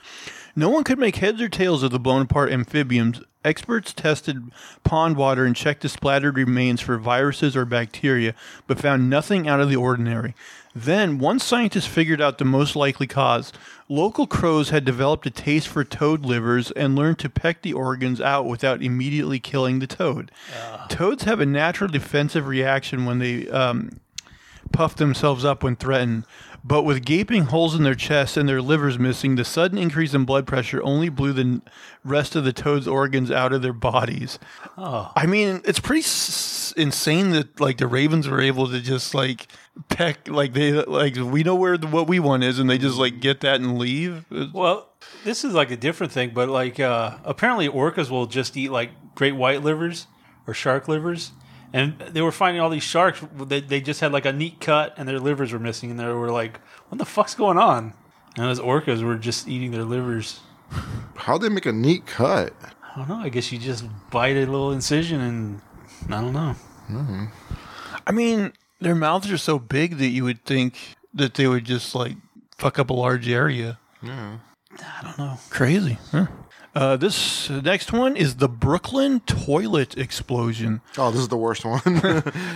[0.55, 3.20] No one could make heads or tails of the blown apart amphibians.
[3.44, 4.51] Experts tested
[4.85, 8.35] pond water and checked the splattered remains for viruses or bacteria,
[8.66, 10.35] but found nothing out of the ordinary.
[10.74, 13.52] Then, one scientist figured out the most likely cause.
[13.88, 18.20] Local crows had developed a taste for toad livers and learned to peck the organs
[18.20, 20.32] out without immediately killing the toad.
[20.88, 24.00] Toads have a natural defensive reaction when they um,
[24.72, 26.24] puff themselves up when threatened.
[26.66, 30.24] But with gaping holes in their chests and their livers missing, the sudden increase in
[30.24, 31.60] blood pressure only blew the
[32.02, 34.38] rest of the toad's organs out of their bodies.
[34.78, 35.12] Oh.
[35.14, 39.46] I mean, it's pretty s- insane that like the Ravens were able to just like
[39.88, 42.98] peck like they like we know where the, what we want is, and they just
[42.98, 44.24] like get that and leave.
[44.52, 44.88] Well,
[45.24, 48.90] this is like a different thing, but like uh, apparently orcas will just eat like
[49.14, 50.06] great white livers
[50.46, 51.32] or shark livers.
[51.72, 53.20] And they were finding all these sharks.
[53.34, 55.90] They, they just had like a neat cut, and their livers were missing.
[55.90, 57.94] And they were like, "What the fuck's going on?"
[58.37, 60.40] And those orcas were just eating their livers.
[61.16, 62.52] How'd they make a neat cut?
[62.62, 63.16] I don't know.
[63.16, 65.60] I guess you just bite a little incision, and
[66.08, 66.54] I don't know.
[68.06, 70.76] I mean, their mouths are so big that you would think
[71.12, 72.16] that they would just like
[72.58, 73.78] fuck up a large area.
[74.02, 74.38] Yeah.
[74.80, 75.38] I don't know.
[75.50, 76.26] Crazy, huh?
[76.74, 80.80] Uh, this next one is the Brooklyn toilet explosion.
[80.98, 81.80] Oh, this is the worst one.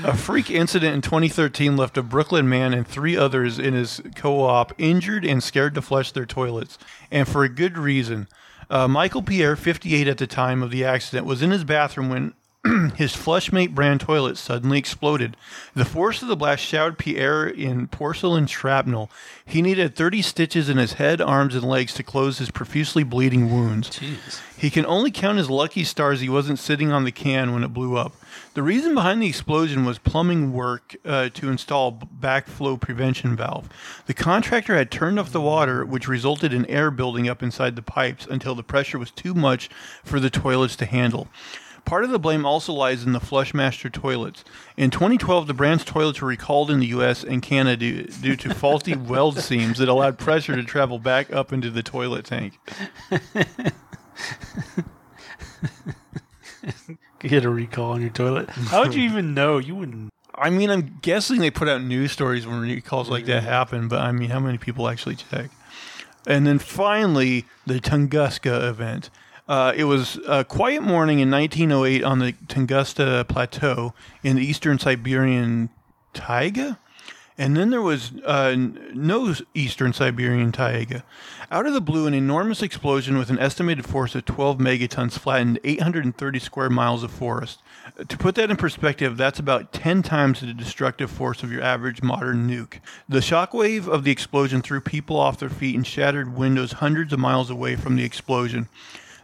[0.04, 4.40] A freak incident in 2013 left a Brooklyn man and three others in his co
[4.42, 6.78] op injured and scared to flush their toilets,
[7.12, 8.26] and for a good reason.
[8.68, 12.34] Uh, Michael Pierre, 58 at the time of the accident, was in his bathroom when
[12.96, 15.36] his Flushmate brand toilet suddenly exploded.
[15.74, 19.10] The force of the blast showered Pierre in porcelain shrapnel.
[19.44, 23.50] He needed 30 stitches in his head, arms, and legs to close his profusely bleeding
[23.52, 23.90] wounds.
[23.90, 24.40] Jeez.
[24.56, 27.72] He can only count his lucky stars he wasn't sitting on the can when it
[27.72, 28.16] blew up.
[28.54, 33.68] The reason behind the explosion was plumbing work uh, to install backflow prevention valve.
[34.06, 37.82] The contractor had turned off the water, which resulted in air building up inside the
[37.82, 39.70] pipes until the pressure was too much
[40.02, 41.28] for the toilets to handle.
[41.88, 44.44] Part of the blame also lies in the Flushmaster toilets.
[44.76, 47.24] In 2012, the brand's toilets were recalled in the U.S.
[47.24, 51.50] and Canada due, due to faulty weld seams that allowed pressure to travel back up
[51.50, 52.60] into the toilet tank.
[57.20, 58.50] Get a recall on your toilet.
[58.50, 59.56] How would you even know?
[59.56, 60.12] You wouldn't.
[60.34, 63.50] I mean, I'm guessing they put out news stories when recalls like that mm-hmm.
[63.50, 65.48] happen, but I mean, how many people actually check?
[66.26, 69.08] And then finally, the Tunguska event.
[69.48, 74.78] Uh, it was a quiet morning in 1908 on the Tunguska Plateau in the eastern
[74.78, 75.70] Siberian
[76.12, 76.78] taiga.
[77.40, 81.04] And then there was uh, no eastern Siberian taiga.
[81.52, 85.60] Out of the blue, an enormous explosion with an estimated force of 12 megatons flattened
[85.62, 87.60] 830 square miles of forest.
[87.98, 91.62] Uh, To put that in perspective, that's about 10 times the destructive force of your
[91.62, 92.80] average modern nuke.
[93.08, 97.20] The shockwave of the explosion threw people off their feet and shattered windows hundreds of
[97.20, 98.68] miles away from the explosion.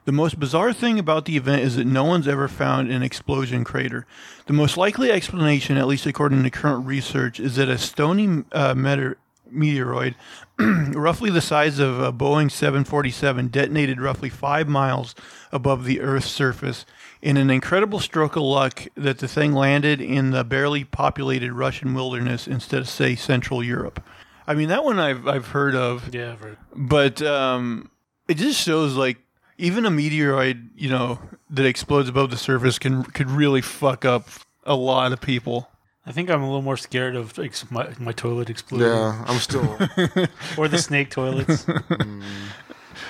[0.04, 3.64] The most bizarre thing about the event is that no one's ever found an explosion
[3.64, 4.06] crater.
[4.46, 8.74] The most likely explanation, at least according to current research, is that a stony uh,
[8.74, 9.16] meteor-
[9.50, 10.14] meteoroid,
[10.58, 15.14] roughly the size of a Boeing 747, detonated roughly five miles
[15.50, 16.84] above the Earth's surface.
[17.22, 21.94] In an incredible stroke of luck, that the thing landed in the barely populated Russian
[21.94, 24.02] wilderness instead of, say, Central Europe.
[24.46, 27.90] I mean, that one I've I've heard of Yeah, for, but um,
[28.28, 29.16] it just shows like
[29.58, 31.18] even a meteoroid, you know,
[31.50, 34.28] that explodes above the surface can could really fuck up
[34.64, 35.68] a lot of people.
[36.06, 38.88] I think I'm a little more scared of ex- my, my toilet exploding.
[38.88, 39.62] yeah, I'm still.
[40.58, 41.64] Or the snake toilets.
[41.94, 42.22] Mm.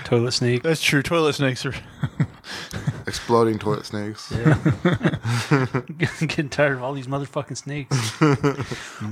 [0.05, 0.63] toilet snake.
[0.63, 1.03] That's true.
[1.03, 1.75] Toilet snakes are.
[3.07, 4.31] exploding toilet snakes.
[4.33, 4.55] Yeah.
[5.99, 8.21] Getting tired of all these motherfucking snakes.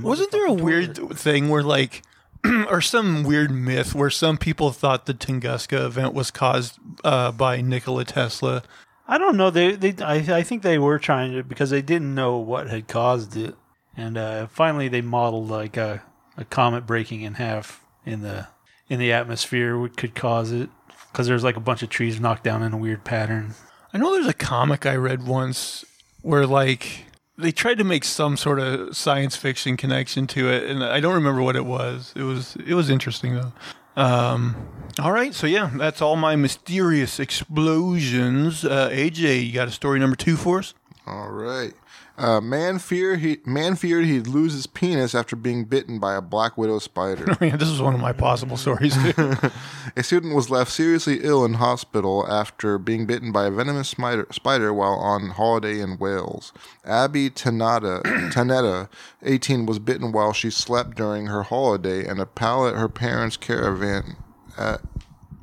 [0.01, 2.03] Wasn't there a weird thing where like,
[2.69, 7.61] or some weird myth where some people thought the Tunguska event was caused uh, by
[7.61, 8.63] Nikola Tesla?
[9.07, 9.49] I don't know.
[9.49, 12.87] They, they, I, I think they were trying to because they didn't know what had
[12.87, 13.55] caused it,
[13.95, 16.01] and uh, finally they modeled like a,
[16.37, 18.47] a comet breaking in half in the
[18.89, 20.69] in the atmosphere, which could cause it
[21.11, 23.53] because there's like a bunch of trees knocked down in a weird pattern.
[23.93, 25.85] I know there's a comic I read once
[26.21, 27.05] where like
[27.37, 31.15] they tried to make some sort of science fiction connection to it, and I don't
[31.15, 32.13] remember what it was.
[32.15, 33.53] It was it was interesting though.
[33.95, 34.55] Um,
[34.99, 38.65] all right, so yeah, that's all my mysterious explosions.
[38.65, 40.73] Uh, AJ, you got a story number two for us?
[41.05, 41.73] All right.
[42.15, 46.21] Uh, man feared he man feared he'd lose his penis after being bitten by a
[46.21, 47.25] black widow spider.
[47.41, 48.95] Man, this is one of my possible stories.
[49.95, 54.27] a student was left seriously ill in hospital after being bitten by a venomous spider,
[54.29, 56.53] spider while on holiday in Wales.
[56.85, 58.89] Abby Tanada, Tanetta,
[59.23, 64.17] 18, was bitten while she slept during her holiday in a pallet her parents' caravan
[64.55, 64.81] at,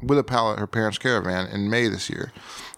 [0.02, 2.32] with a pallet her parents' caravan in May this year.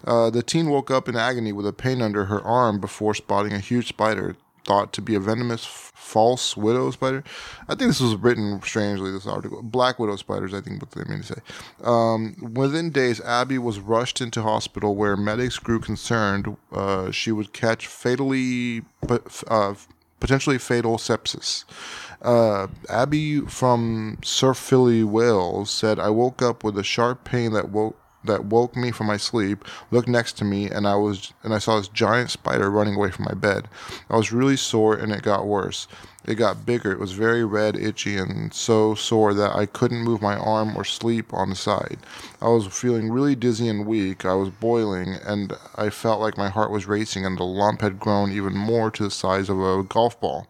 [0.05, 3.53] Uh, the teen woke up in agony with a pain under her arm before spotting
[3.53, 7.23] a huge spider thought to be a venomous false widow spider.
[7.67, 9.61] I think this was written strangely, this article.
[9.61, 11.41] Black widow spiders, I think what they mean to say.
[11.83, 17.53] Um, within days, Abby was rushed into hospital where medics grew concerned uh, she would
[17.53, 18.83] catch fatally,
[19.47, 19.73] uh,
[20.23, 21.65] potentially fatal sepsis.
[22.21, 27.99] Uh, Abby from Caerphilly, Wales said, I woke up with a sharp pain that woke
[28.25, 31.59] that woke me from my sleep, looked next to me, and I was and I
[31.59, 33.67] saw this giant spider running away from my bed.
[34.09, 35.87] I was really sore, and it got worse.
[36.25, 36.91] It got bigger.
[36.91, 40.85] It was very red, itchy, and so sore that I couldn't move my arm or
[40.85, 41.97] sleep on the side.
[42.41, 44.23] I was feeling really dizzy and weak.
[44.23, 47.99] I was boiling, and I felt like my heart was racing, and the lump had
[47.99, 50.47] grown even more to the size of a golf ball.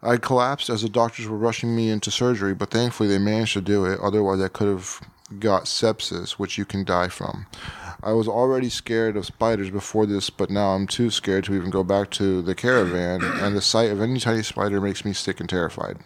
[0.00, 3.60] I collapsed as the doctors were rushing me into surgery, but thankfully they managed to
[3.60, 3.98] do it.
[4.00, 5.00] Otherwise, I could have
[5.38, 7.46] got sepsis, which you can die from.
[8.02, 11.70] I was already scared of spiders before this, but now I'm too scared to even
[11.70, 15.40] go back to the caravan, and the sight of any tiny spider makes me sick
[15.40, 15.98] and terrified.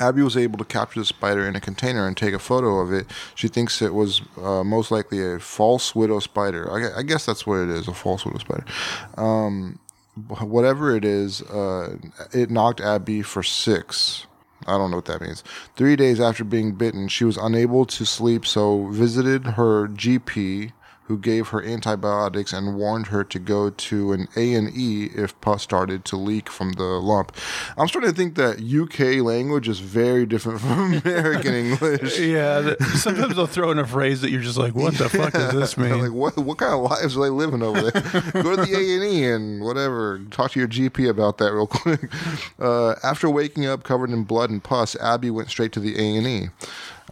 [0.00, 2.92] Abby was able to capture the spider in a container and take a photo of
[2.92, 3.06] it.
[3.34, 6.70] She thinks it was uh, most likely a false widow spider.
[6.70, 8.64] I, I, guess that's what it is a false widow spider.
[9.16, 9.78] Um,
[10.40, 11.96] whatever it is, uh,
[12.32, 14.26] it knocked Abby for six.
[14.66, 15.44] I don't know what that means.
[15.76, 20.72] Three days after being bitten, she was unable to sleep, so visited her GP,
[21.06, 26.04] who gave her antibiotics and warned her to go to an A&E if pus started
[26.04, 27.30] to leak from the lump.
[27.76, 32.18] I'm starting to think that UK language is very different from American English.
[32.18, 35.52] yeah, sometimes they'll throw in a phrase that you're just like, what the fuck does
[35.52, 36.00] this mean?
[36.00, 38.02] like what what kind of lives are they living over there?
[38.42, 40.18] Go to the A and E and whatever.
[40.30, 42.10] Talk to your GP about that real quick.
[42.58, 46.16] Uh, after waking up covered in blood and pus, Abby went straight to the A
[46.16, 46.48] and E.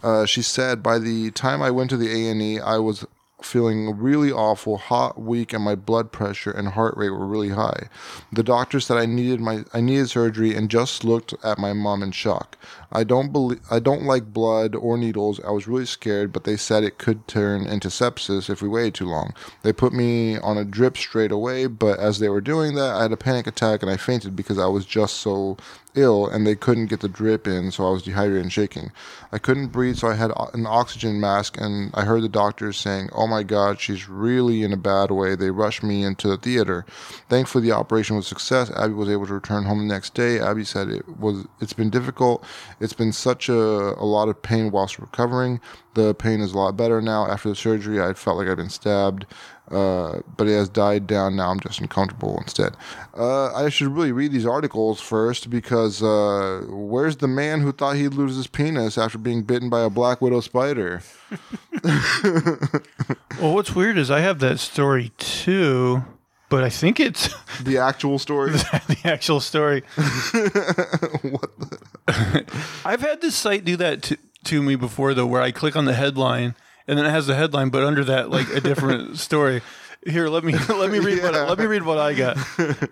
[0.03, 3.05] Uh, she said, "By the time I went to the A and E, I was
[3.45, 7.89] feeling really awful, hot, weak, and my blood pressure and heart rate were really high.
[8.31, 12.01] The doctor said I needed my I needed surgery and just looked at my mom
[12.01, 12.57] in shock.
[12.95, 15.41] I don't believe I don't like blood or needles.
[15.41, 18.95] I was really scared, but they said it could turn into sepsis if we waited
[18.95, 19.33] too long.
[19.63, 23.01] They put me on a drip straight away, but as they were doing that, I
[23.03, 25.57] had a panic attack and I fainted because I was just so
[25.95, 28.91] ill and they couldn't get the drip in, so I was dehydrated and shaking.
[29.31, 33.09] I couldn't breathe, so I had an oxygen mask, and I heard the doctors saying,
[33.13, 35.35] Oh my god, she's really in a bad way.
[35.35, 36.85] They rushed me into the theater.
[37.29, 38.71] Thankfully, the operation was a success.
[38.71, 40.39] Abby was able to return home the next day.
[40.39, 42.43] Abby said it was, it's been difficult.
[42.85, 45.59] It's been such a, a lot of pain whilst recovering.
[45.95, 47.27] The pain is a lot better now.
[47.27, 49.25] After the surgery, I felt like I'd been stabbed.
[49.71, 51.49] Uh, but it has died down now.
[51.49, 52.77] I'm just uncomfortable instead.
[53.17, 57.95] Uh, I should really read these articles first because uh, where's the man who thought
[57.95, 61.01] he'd lose his penis after being bitten by a black widow spider?
[61.83, 66.03] well, what's weird is I have that story too,
[66.49, 68.51] but I think it's the actual story.
[68.51, 69.81] the actual story.
[69.95, 71.79] what the?
[72.85, 75.85] I've had this site do that to, to me before, though, where I click on
[75.85, 76.55] the headline
[76.87, 79.61] and then it has the headline, but under that, like a different story.
[80.07, 81.31] Here, let me let me read yeah.
[81.31, 82.37] what let me read what I got.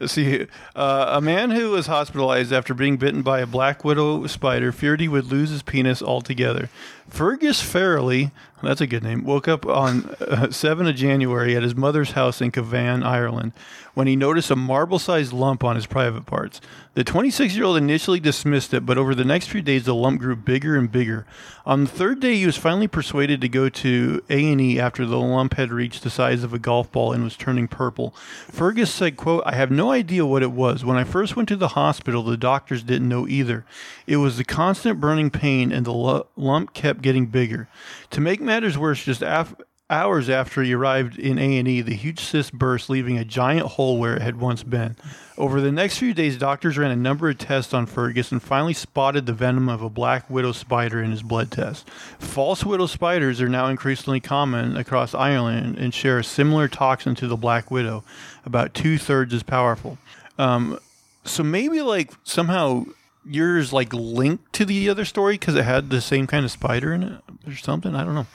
[0.09, 4.71] See, uh, a man who was hospitalized after being bitten by a black widow spider
[4.71, 6.69] feared he would lose his penis altogether.
[7.07, 8.31] Fergus Farrelly,
[8.63, 12.41] that's a good name, woke up on uh, 7 of January at his mother's house
[12.41, 13.53] in Cavan, Ireland,
[13.93, 16.59] when he noticed a marble-sized lump on his private parts.
[16.95, 20.75] The 26-year-old initially dismissed it, but over the next few days, the lump grew bigger
[20.75, 21.25] and bigger.
[21.65, 25.55] On the third day, he was finally persuaded to go to A&E after the lump
[25.55, 28.13] had reached the size of a golf ball and was turning purple.
[28.49, 30.85] Fergus said, quote, I have no idea what it was.
[30.85, 33.65] When I first went to the hospital, the doctors didn't know either.
[34.05, 37.67] It was the constant burning pain, and the lump kept getting bigger.
[38.11, 38.41] To make
[38.77, 39.55] worse, just af-
[39.89, 44.15] hours after he arrived in A&E, the huge cyst burst, leaving a giant hole where
[44.15, 44.95] it had once been.
[45.37, 48.73] Over the next few days, doctors ran a number of tests on Fergus and finally
[48.73, 51.89] spotted the venom of a black widow spider in his blood test.
[52.19, 57.27] False widow spiders are now increasingly common across Ireland and share a similar toxin to
[57.27, 58.03] the black widow,
[58.45, 59.97] about two thirds as powerful.
[60.37, 60.79] Um,
[61.25, 62.85] so maybe like somehow
[63.25, 66.93] yours like linked to the other story because it had the same kind of spider
[66.93, 67.95] in it or something.
[67.95, 68.27] I don't know.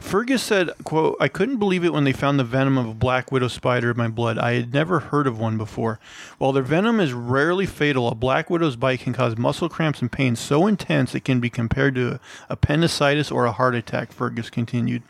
[0.00, 3.32] Fergus said, quote, I couldn't believe it when they found the venom of a black
[3.32, 4.38] widow spider in my blood.
[4.38, 5.98] I had never heard of one before.
[6.38, 10.12] While their venom is rarely fatal, a black widow's bite can cause muscle cramps and
[10.12, 15.02] pain so intense it can be compared to appendicitis or a heart attack, Fergus continued.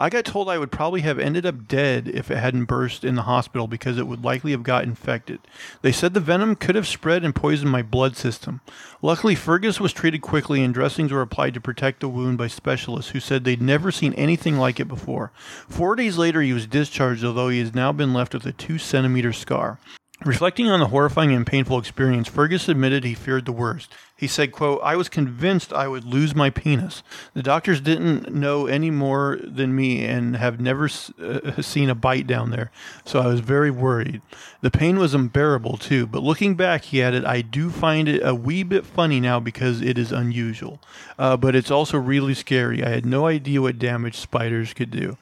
[0.00, 3.16] I got told I would probably have ended up dead if it hadn't burst in
[3.16, 5.40] the hospital because it would likely have got infected.
[5.82, 8.60] They said the venom could have spread and poisoned my blood system.
[9.02, 13.10] Luckily, Fergus was treated quickly and dressings were applied to protect the wound by specialists
[13.10, 15.32] who said they'd never seen anything like it before.
[15.68, 18.78] Four days later, he was discharged, although he has now been left with a two
[18.78, 19.80] centimeter scar.
[20.24, 23.92] Reflecting on the horrifying and painful experience, Fergus admitted he feared the worst.
[24.16, 27.04] He said, quote, I was convinced I would lose my penis.
[27.34, 30.90] The doctors didn't know any more than me and have never
[31.22, 32.72] uh, seen a bite down there,
[33.04, 34.20] so I was very worried.
[34.60, 38.34] The pain was unbearable, too, but looking back, he added, I do find it a
[38.34, 40.80] wee bit funny now because it is unusual.
[41.16, 42.82] Uh, but it's also really scary.
[42.82, 45.16] I had no idea what damage spiders could do.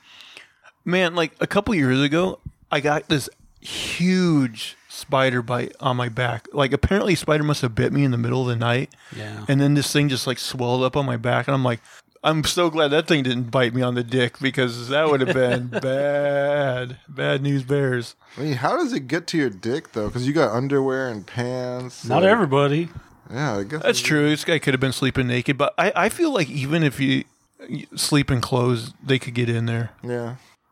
[0.86, 2.38] Man, like a couple years ago,
[2.72, 3.28] I got this
[3.60, 6.48] huge spider bite on my back.
[6.52, 8.90] Like apparently spider must have bit me in the middle of the night.
[9.16, 9.44] Yeah.
[9.48, 11.80] And then this thing just like swelled up on my back and I'm like
[12.24, 15.34] I'm so glad that thing didn't bite me on the dick because that would have
[15.34, 16.98] been bad.
[17.08, 18.16] Bad news bears.
[18.36, 20.08] I mean, how does it get to your dick though?
[20.08, 22.04] Because you got underwear and pants.
[22.04, 22.88] Not like- everybody.
[23.30, 24.28] Yeah, I guess That's true.
[24.28, 27.24] This guy could have been sleeping naked, but I, I feel like even if you
[27.68, 29.90] you sleep in clothes, they could get in there.
[30.02, 30.10] Yeah,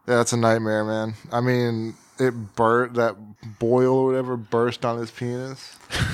[0.06, 1.14] yeah, that's a nightmare, man.
[1.32, 3.16] I mean, it burnt that
[3.58, 5.76] boil or whatever burst on his penis.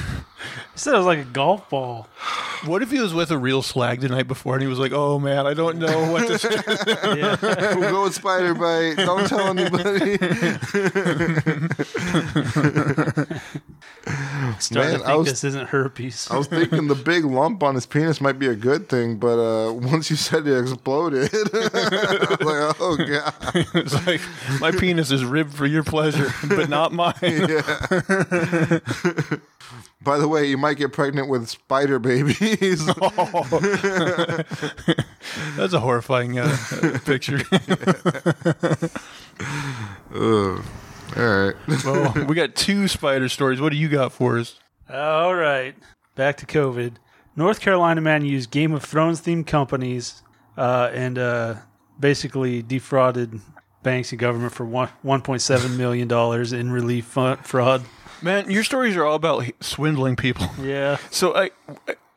[0.73, 2.09] He said it was like a golf ball.
[2.65, 4.93] What if he was with a real slag the night before and he was like,
[4.93, 6.49] "Oh man, I don't know what to say."
[7.79, 8.95] We'll go with spider bite.
[8.97, 10.17] Don't tell anybody.
[14.61, 16.29] Starting Man, to I think was- this isn't herpes.
[16.31, 19.39] I was thinking the big lump on his penis might be a good thing, but
[19.39, 23.35] uh, once you said it exploded, I was like, oh god.
[23.75, 24.21] it's like
[24.61, 27.15] my penis is ribbed for your pleasure, but not mine.
[30.03, 32.87] By the way, you might get pregnant with spider babies.
[35.57, 36.57] That's a horrifying uh,
[37.05, 37.41] picture.
[40.15, 40.63] Ugh.
[41.17, 41.55] All right.
[41.85, 43.61] well, we got two spider stories.
[43.61, 44.59] What do you got for us?
[44.89, 45.75] All right.
[46.15, 46.95] Back to COVID.
[47.37, 50.23] North Carolina man used Game of Thrones themed companies
[50.57, 51.55] uh, and uh,
[51.99, 53.41] basically defrauded
[53.83, 57.85] banks and government for one one point seven million dollars in relief fund fraud.
[58.23, 60.47] Man, your stories are all about swindling people.
[60.63, 60.99] Yeah.
[61.11, 61.51] So I,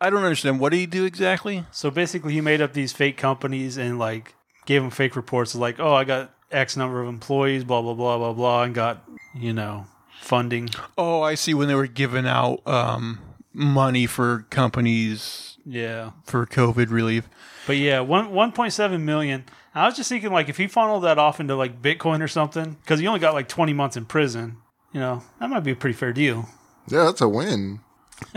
[0.01, 0.59] I don't understand.
[0.59, 1.65] What do you do exactly?
[1.71, 4.35] So basically, he made up these fake companies and like
[4.65, 8.17] gave them fake reports like, oh, I got X number of employees, blah blah blah
[8.17, 9.85] blah blah, and got you know
[10.21, 10.69] funding.
[10.97, 11.53] Oh, I see.
[11.53, 13.19] When they were giving out um,
[13.53, 16.11] money for companies Yeah.
[16.25, 17.27] for COVID relief.
[17.67, 19.45] But yeah, one one point seven million.
[19.75, 22.77] I was just thinking like if he funneled that off into like Bitcoin or something,
[22.81, 24.57] because he only got like twenty months in prison.
[24.91, 26.47] You know, that might be a pretty fair deal.
[26.87, 27.79] Yeah, that's a win.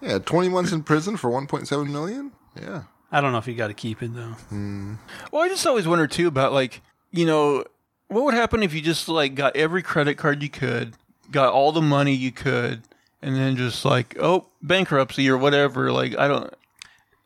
[0.00, 2.32] yeah, 20 months in prison for 1.7 million?
[2.60, 2.82] Yeah.
[3.12, 4.36] I don't know if you got to keep it though.
[4.50, 4.94] Hmm.
[5.32, 6.80] Well, I just always wonder too about like
[7.10, 7.64] you know
[8.08, 10.94] what would happen if you just like got every credit card you could,
[11.30, 12.82] got all the money you could,
[13.22, 15.92] and then just like oh bankruptcy or whatever.
[15.92, 16.52] Like I don't.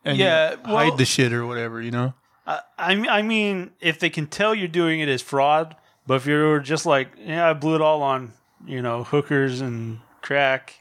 [0.03, 1.81] And Yeah, hide the shit or whatever.
[1.81, 2.13] You know.
[2.47, 5.75] I, I I mean, if they can tell you're doing it as fraud,
[6.05, 8.33] but if you're just like, yeah, I blew it all on
[8.65, 10.75] you know hookers and crack.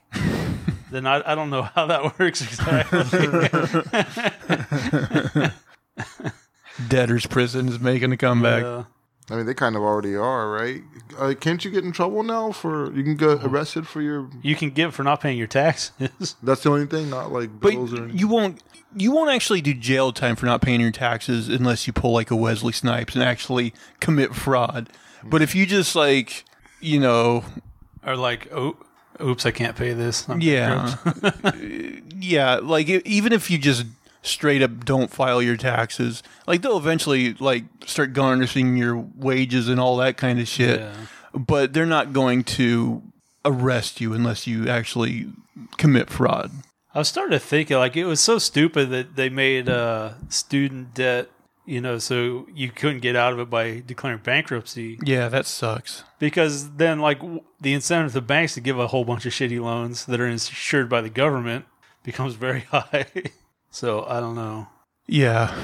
[0.95, 3.01] Then I, I don't know how that works exactly.
[6.89, 8.63] Debtor's prison is making a comeback.
[8.63, 8.85] Uh,
[9.29, 10.83] I mean, they kind of already are, right?
[11.19, 14.31] Uh, can't you get in trouble now for you can get arrested for your?
[14.41, 16.37] you can get for not paying your taxes.
[16.45, 18.07] That's the only thing, not like But bills or.
[18.07, 18.63] you won't
[18.95, 22.31] you won't actually do jail time for not paying your taxes unless you pull like
[22.31, 24.91] a Wesley Snipes and actually commit fraud.
[25.25, 26.45] But if you just like
[26.81, 27.43] you know
[28.07, 28.77] or like, oh,
[29.21, 30.29] oops, I can't pay this.
[30.29, 30.97] I'm yeah
[32.19, 33.85] yeah like even if you just
[34.23, 39.79] straight up don't file your taxes like they'll eventually like start garnishing your wages and
[39.79, 40.95] all that kind of shit Yeah.
[41.35, 43.03] but they're not going to
[43.45, 45.27] arrest you unless you actually
[45.77, 46.51] commit fraud
[46.95, 50.95] I was starting to think like it was so stupid that they made uh, student
[50.95, 51.29] debt,
[51.67, 54.99] you know, so you couldn't get out of it by declaring bankruptcy.
[55.03, 59.05] yeah that sucks Because then, like, w- the incentive to banks to give a whole
[59.05, 61.65] bunch of shitty loans that are insured by the government
[62.03, 63.07] becomes very high.
[63.71, 64.69] so I don't know.
[65.07, 65.55] Yeah,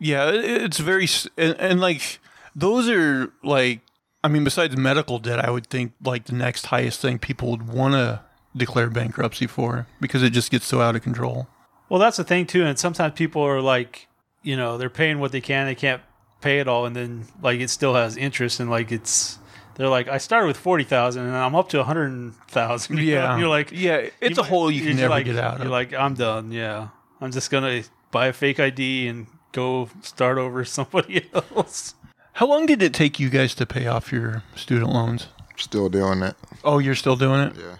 [0.00, 2.18] yeah, it's very and, and like
[2.54, 3.80] those are like
[4.24, 7.68] I mean, besides medical debt, I would think like the next highest thing people would
[7.68, 8.22] want to
[8.56, 11.46] declare bankruptcy for because it just gets so out of control.
[11.88, 14.05] Well, that's the thing too, and sometimes people are like,
[14.46, 15.66] you know they're paying what they can.
[15.66, 16.00] They can't
[16.40, 19.38] pay it all, and then like it still has interest, and like it's
[19.74, 22.98] they're like I started with forty thousand, and I'm up to a hundred thousand.
[23.00, 23.36] Yeah.
[23.38, 25.68] you're like yeah, it's a might- hole you can you're never like- get out You're
[25.68, 26.52] like I'm done.
[26.52, 26.88] Yeah,
[27.20, 27.82] I'm just gonna
[28.12, 31.94] buy a fake ID and go start over somebody else.
[32.34, 35.28] How long did it take you guys to pay off your student loans?
[35.56, 36.36] Still doing it.
[36.62, 37.56] Oh, you're still doing it?
[37.56, 37.76] Yeah.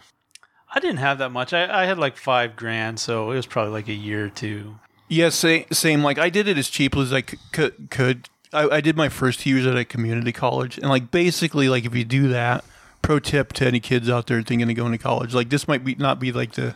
[0.74, 1.52] I didn't have that much.
[1.52, 4.78] I, I had like five grand, so it was probably like a year or two.
[5.08, 5.66] Yeah, same.
[5.70, 6.02] Same.
[6.02, 7.90] Like I did it as cheaply as I c- could.
[7.90, 8.28] could.
[8.52, 11.84] I, I did my first two years at a community college, and like basically, like
[11.84, 12.64] if you do that,
[13.02, 15.84] pro tip to any kids out there thinking of going to college, like this might
[15.84, 16.74] be not be like the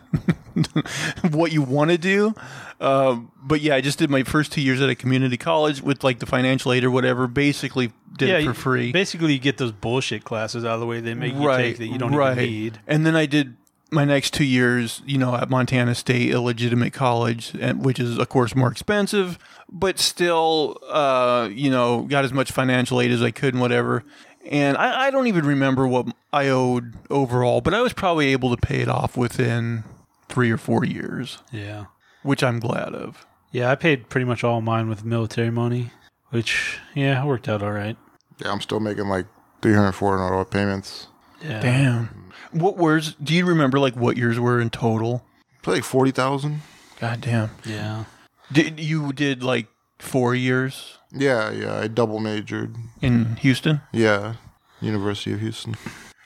[1.30, 2.34] what you want to do,
[2.80, 6.04] um, but yeah, I just did my first two years at a community college with
[6.04, 7.26] like the financial aid or whatever.
[7.26, 8.92] Basically, did it for free.
[8.92, 11.00] Basically, you get those bullshit classes out of the way.
[11.00, 12.32] They make you take that you don't right.
[12.38, 12.80] even need.
[12.86, 13.56] And then I did
[13.90, 18.28] my next two years, you know, at Montana State, illegitimate college, and, which is of
[18.28, 19.38] course more expensive,
[19.70, 24.04] but still, uh, you know, got as much financial aid as I could and whatever.
[24.50, 28.54] And I, I don't even remember what I owed overall, but I was probably able
[28.54, 29.84] to pay it off within
[30.28, 31.86] three or four years, Yeah.
[32.22, 33.26] which I'm glad of.
[33.52, 35.90] Yeah, I paid pretty much all mine with military money,
[36.30, 37.96] which, yeah, worked out all right.
[38.38, 39.26] Yeah, I'm still making like
[39.62, 41.08] 300, 400 dollar payments.
[41.42, 41.60] Yeah.
[41.60, 42.19] Damn.
[42.52, 43.78] What words do you remember?
[43.78, 45.24] Like what yours were in total?
[45.62, 46.60] Probably like 40,000.
[47.00, 47.50] God damn.
[47.64, 48.04] Yeah.
[48.52, 51.78] Did you did like four years Yeah, yeah.
[51.78, 52.74] I double majored.
[53.00, 53.80] in Houston?
[53.92, 54.34] Yeah.
[54.80, 55.76] University of Houston.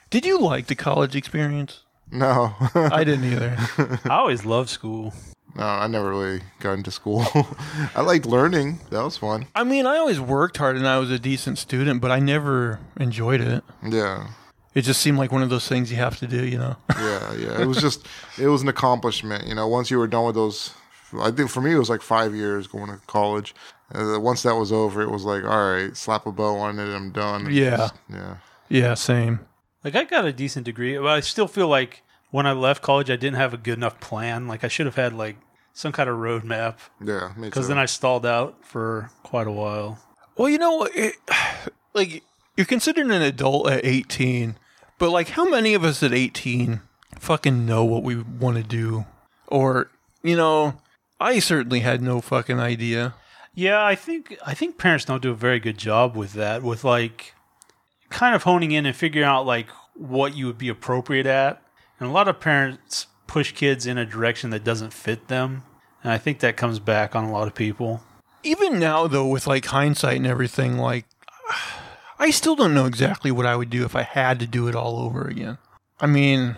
[0.09, 1.81] Did you like the college experience?
[2.11, 2.55] No.
[2.73, 3.57] I didn't either.
[4.05, 5.13] I always loved school.
[5.55, 7.25] no, I never really got into school.
[7.95, 8.79] I liked learning.
[8.91, 9.47] That was fun.
[9.55, 12.79] I mean, I always worked hard and I was a decent student, but I never
[12.97, 13.63] enjoyed it.
[13.83, 14.27] Yeah.
[14.75, 16.75] It just seemed like one of those things you have to do, you know?
[16.97, 17.61] Yeah, yeah.
[17.61, 18.05] It was just,
[18.37, 19.47] it was an accomplishment.
[19.47, 20.73] You know, once you were done with those,
[21.19, 23.55] I think for me it was like five years going to college.
[23.93, 26.93] Uh, once that was over, it was like, all right, slap a bow on it,
[26.93, 27.47] I'm done.
[27.51, 27.77] Yeah.
[27.77, 28.35] Just- yeah.
[28.69, 29.39] yeah, same.
[29.83, 32.01] Like, I got a decent degree, but I still feel like
[32.31, 34.47] when I left college, I didn't have a good enough plan.
[34.47, 35.37] Like, I should have had, like,
[35.73, 37.33] some kind of roadmap Yeah.
[37.37, 39.99] Me because then I stalled out for quite a while.
[40.37, 41.15] Well, you know, it,
[41.93, 42.23] like,
[42.57, 44.57] you're considered an adult at 18,
[44.97, 46.81] but like, how many of us at 18
[47.19, 49.05] fucking know what we want to do?
[49.47, 49.89] Or,
[50.23, 50.77] you know,
[51.19, 53.13] I certainly had no fucking idea.
[53.53, 56.83] Yeah, I think I think parents don't do a very good job with that, with
[56.83, 57.33] like
[58.09, 61.61] kind of honing in and figuring out like what you would be appropriate at.
[61.99, 65.63] And a lot of parents push kids in a direction that doesn't fit them.
[66.03, 68.01] And I think that comes back on a lot of people.
[68.43, 71.05] even now though with like hindsight and everything like
[72.19, 74.75] i still don't know exactly what i would do if i had to do it
[74.75, 75.57] all over again
[75.99, 76.55] i mean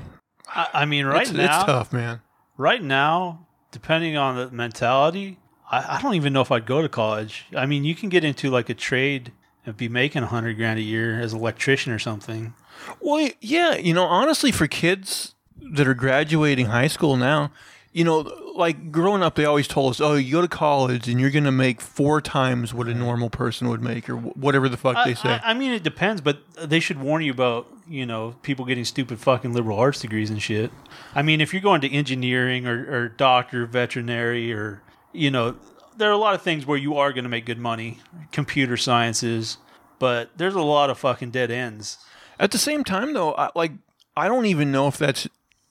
[0.50, 2.22] I, I mean, right it's, now, it's tough man
[2.56, 5.40] right now, depending on the mentality,
[5.70, 7.46] I, I don't even know if I'd go to college.
[7.56, 9.32] I mean, you can get into like a trade
[9.66, 12.54] and be making a hundred grand a year as an electrician or something.
[13.02, 15.36] well yeah you know honestly for kids
[15.74, 17.52] that are graduating high school now
[17.92, 18.24] you know
[18.58, 21.44] like growing up they always told us oh you go to college and you're going
[21.44, 25.06] to make four times what a normal person would make or whatever the fuck I,
[25.06, 28.36] they say I, I mean, it depends, but they should warn you about you know
[28.42, 30.72] people getting stupid fucking liberal arts degrees and shit.
[31.16, 34.82] I mean, if you're going to engineering or, or doctor, veterinary, or
[35.14, 35.56] you know,
[35.96, 38.00] there are a lot of things where you are going to make good money,
[38.32, 39.58] computer sciences,
[40.00, 41.98] but there's a lot of fucking dead ends.
[42.40, 43.72] At the same time, though, I, like
[44.16, 45.28] I don't even know if that's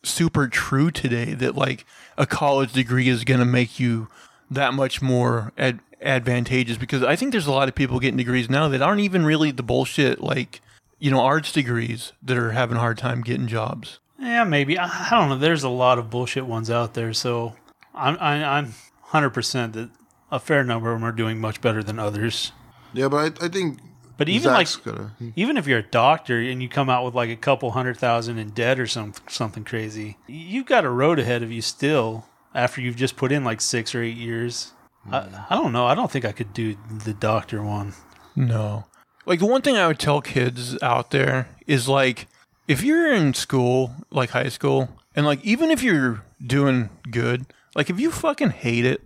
[0.08, 1.34] super true today.
[1.34, 1.84] That like
[2.16, 4.08] a college degree is going to make you
[4.50, 8.48] that much more ad- advantageous because I think there's a lot of people getting degrees
[8.48, 10.60] now that aren't even really the bullshit like
[10.98, 13.98] you know arts degrees that are having a hard time getting jobs.
[14.18, 14.78] Yeah, maybe.
[14.78, 15.38] I, I don't know.
[15.38, 17.54] There's a lot of bullshit ones out there, so
[17.94, 19.90] I'm I, I'm hundred percent that
[20.30, 22.52] a fair number of them are doing much better than others.
[22.92, 23.80] yeah, but I, I think.
[24.16, 25.30] But even like Zach's gotta, hmm.
[25.36, 28.38] even if you're a doctor and you come out with like a couple hundred thousand
[28.38, 32.26] in debt or some something crazy, you've got a road ahead of you still.
[32.54, 34.72] After you've just put in like six or eight years,
[35.10, 35.36] I, hmm.
[35.50, 35.86] I don't know.
[35.86, 37.92] I don't think I could do the doctor one.
[38.34, 38.86] No.
[39.26, 42.28] Like the one thing I would tell kids out there is like
[42.68, 47.90] if you're in school, like high school, and like even if you're doing good, like
[47.90, 49.02] if you fucking hate it,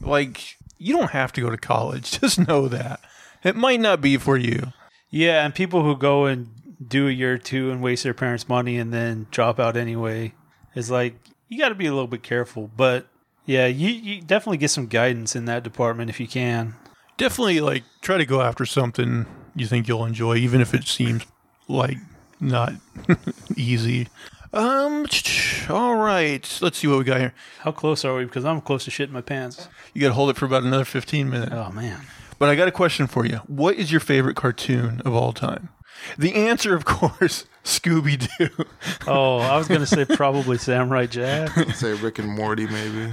[0.00, 2.10] like you don't have to go to college.
[2.20, 3.00] Just know that.
[3.46, 4.72] It might not be for you.
[5.08, 6.48] Yeah, and people who go and
[6.84, 10.34] do a year or two and waste their parents' money and then drop out anyway
[10.74, 11.14] is like
[11.48, 12.68] you got to be a little bit careful.
[12.76, 13.06] But
[13.44, 16.74] yeah, you, you definitely get some guidance in that department if you can.
[17.18, 21.24] Definitely like try to go after something you think you'll enjoy even if it seems
[21.68, 21.98] like
[22.40, 22.72] not
[23.56, 24.08] easy.
[24.52, 25.06] Um,
[25.70, 26.58] all right.
[26.60, 27.34] Let's see what we got here.
[27.60, 28.24] How close are we?
[28.24, 29.68] Because I'm close to shitting my pants.
[29.94, 31.52] You got to hold it for about another 15 minutes.
[31.54, 32.00] Oh man.
[32.38, 33.36] But I got a question for you.
[33.46, 35.70] What is your favorite cartoon of all time?
[36.18, 38.64] The answer, of course, Scooby Doo.
[39.06, 41.50] Oh, I was gonna say probably Samurai Jack.
[41.74, 43.12] Say Rick and Morty, maybe.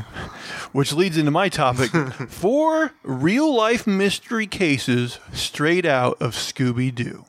[0.73, 1.91] Which leads into my topic
[2.29, 7.25] four real life mystery cases straight out of Scooby Doo.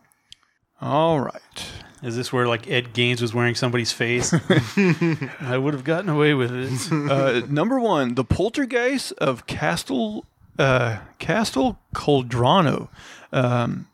[0.80, 1.66] All right.
[2.02, 4.34] Is this where like Ed Gaines was wearing somebody's face?
[5.40, 6.92] I would have gotten away with it.
[6.92, 10.26] Uh, number one, the poltergeist of Castle
[10.58, 12.88] uh, Castle Coldrano.
[13.32, 13.88] Um,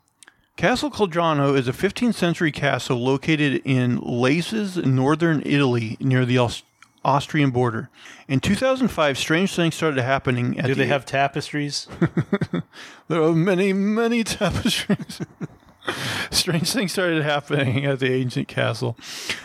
[0.57, 6.63] Castle Coldrano is a 15th century castle located in Laces, northern Italy, near the Aus-
[7.03, 7.89] Austrian border.
[8.27, 10.59] In 2005, strange things started happening.
[10.59, 11.87] At Do the, they have tapestries?
[13.07, 15.19] There are many, many tapestries.
[16.31, 18.97] Strange things started happening at the ancient castle.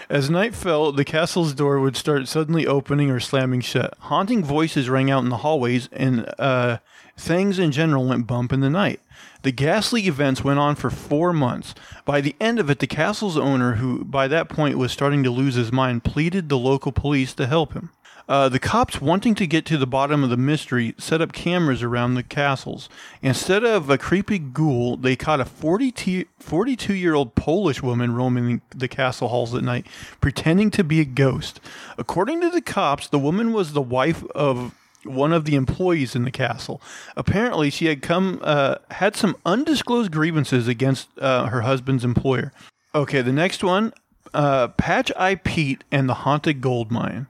[0.09, 3.95] As night fell, the castle's door would start suddenly opening or slamming shut.
[4.01, 6.78] Haunting voices rang out in the hallways, and uh,
[7.16, 9.01] things in general went bump in the night.
[9.43, 11.74] The ghastly events went on for four months.
[12.05, 15.30] By the end of it, the castle's owner, who by that point was starting to
[15.30, 17.91] lose his mind, pleaded the local police to help him.
[18.29, 21.83] Uh, the cops, wanting to get to the bottom of the mystery, set up cameras
[21.83, 22.89] around the castles.
[23.22, 28.89] Instead of a creepy ghoul, they caught a 42 year old Polish woman roaming the
[28.89, 29.87] castle halls at night,
[30.20, 31.61] pretending to be a ghost.
[31.97, 34.74] According to the cops, the woman was the wife of
[35.05, 36.81] one of the employees in the castle.
[37.16, 42.53] Apparently, she had come uh, had some undisclosed grievances against uh, her husband's employer.
[42.93, 43.93] Okay, the next one,
[44.35, 47.27] uh, Patch Eye Pete and the haunted gold mine.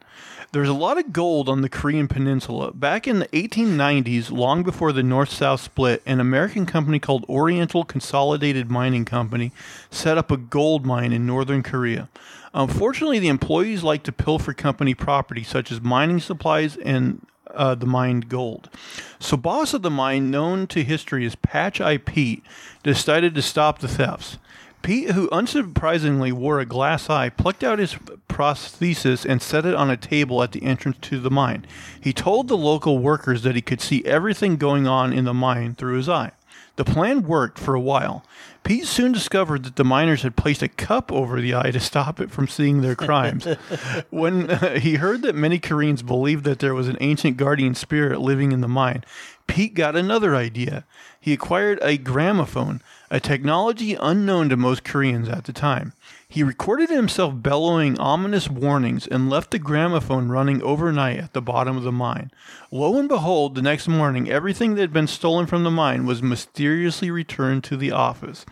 [0.57, 2.73] There's a lot of gold on the Korean peninsula.
[2.73, 7.85] Back in the 1890s, long before the North South split, an American company called Oriental
[7.85, 9.53] Consolidated Mining Company
[9.91, 12.09] set up a gold mine in northern Korea.
[12.55, 17.85] Unfortunately, the employees like to pilfer company property, such as mining supplies and uh, the
[17.85, 18.71] mined gold.
[19.19, 22.43] So, boss of the mine, known to history as Patch Eye Pete,
[22.83, 24.39] decided to stop the thefts.
[24.87, 27.95] Pete, who unsurprisingly wore a glass eye, plucked out his
[28.29, 31.67] prosthesis and set it on a table at the entrance to the mine.
[32.01, 35.75] He told the local workers that he could see everything going on in the mine
[35.75, 36.31] through his eye.
[36.77, 38.25] The plan worked for a while.
[38.63, 42.21] Pete soon discovered that the miners had placed a cup over the eye to stop
[42.21, 43.45] it from seeing their crimes.
[44.11, 48.21] when uh, he heard that many Koreans believed that there was an ancient guardian spirit
[48.21, 49.05] living in the mine,
[49.49, 50.85] Pete got another idea.
[51.19, 55.93] He acquired a gramophone, a technology unknown to most Koreans at the time.
[56.29, 61.77] He recorded himself bellowing ominous warnings and left the gramophone running overnight at the bottom
[61.77, 62.31] of the mine.
[62.71, 66.23] Lo and behold, the next morning, everything that had been stolen from the mine was
[66.23, 68.45] mysteriously returned to the office.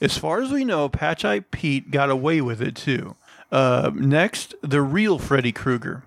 [0.00, 3.16] As far as we know, Patch Eye Pete got away with it too.
[3.50, 6.02] Uh, next, the real Freddy Krueger.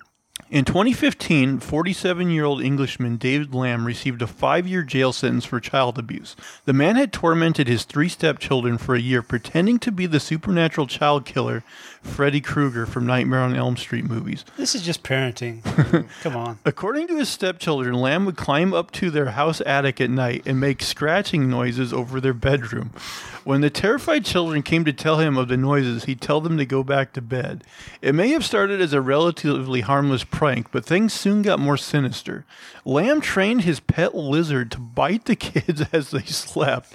[0.49, 5.59] In 2015, 47 year old Englishman David Lamb received a five year jail sentence for
[5.59, 6.37] child abuse.
[6.63, 10.87] The man had tormented his three stepchildren for a year, pretending to be the supernatural
[10.87, 11.65] child killer
[12.01, 14.45] Freddy Krueger from Nightmare on Elm Street movies.
[14.55, 15.63] This is just parenting.
[16.21, 16.59] Come on.
[16.63, 20.61] According to his stepchildren, Lamb would climb up to their house attic at night and
[20.61, 22.91] make scratching noises over their bedroom.
[23.43, 26.65] When the terrified children came to tell him of the noises, he'd tell them to
[26.65, 27.63] go back to bed.
[28.01, 32.45] It may have started as a relatively harmless prank, but things soon got more sinister.
[32.85, 36.93] Lamb trained his pet lizard to bite the kids as they slept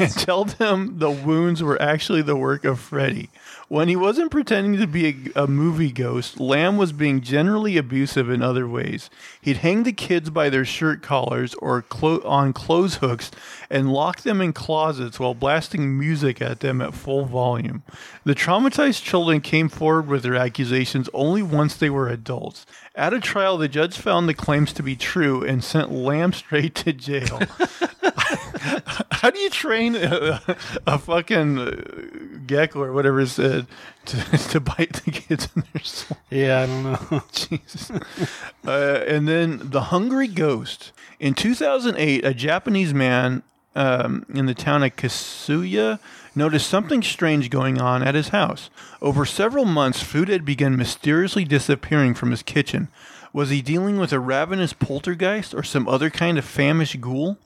[0.00, 3.28] and tell them the wounds were actually the work of Freddy.
[3.68, 8.30] When he wasn't pretending to be a, a, movie ghost, Lamb was being generally abusive
[8.30, 9.10] in other ways.
[9.42, 13.30] He'd hang the kids by their shirt collars or clo- on clothes hooks
[13.68, 17.82] and lock them in closets while blasting music at them at full volume.
[18.24, 22.64] The traumatized children came forward with their accusations only once they were adults.
[22.98, 26.74] At a trial, the judge found the claims to be true and sent Lamb straight
[26.74, 27.40] to jail.
[29.12, 30.42] How do you train a,
[30.84, 31.70] a fucking uh,
[32.44, 33.68] gecko or whatever it said
[34.06, 36.18] to, to bite the kids in their soul?
[36.28, 37.22] Yeah, I don't know.
[37.32, 37.92] Jesus.
[38.66, 40.90] Uh, and then the hungry ghost.
[41.20, 43.44] In 2008, a Japanese man
[43.76, 46.00] um, in the town of Kasuya
[46.38, 48.70] noticed something strange going on at his house.
[49.02, 52.88] Over several months, food had begun mysteriously disappearing from his kitchen.
[53.34, 57.36] Was he dealing with a ravenous poltergeist or some other kind of famished ghoul?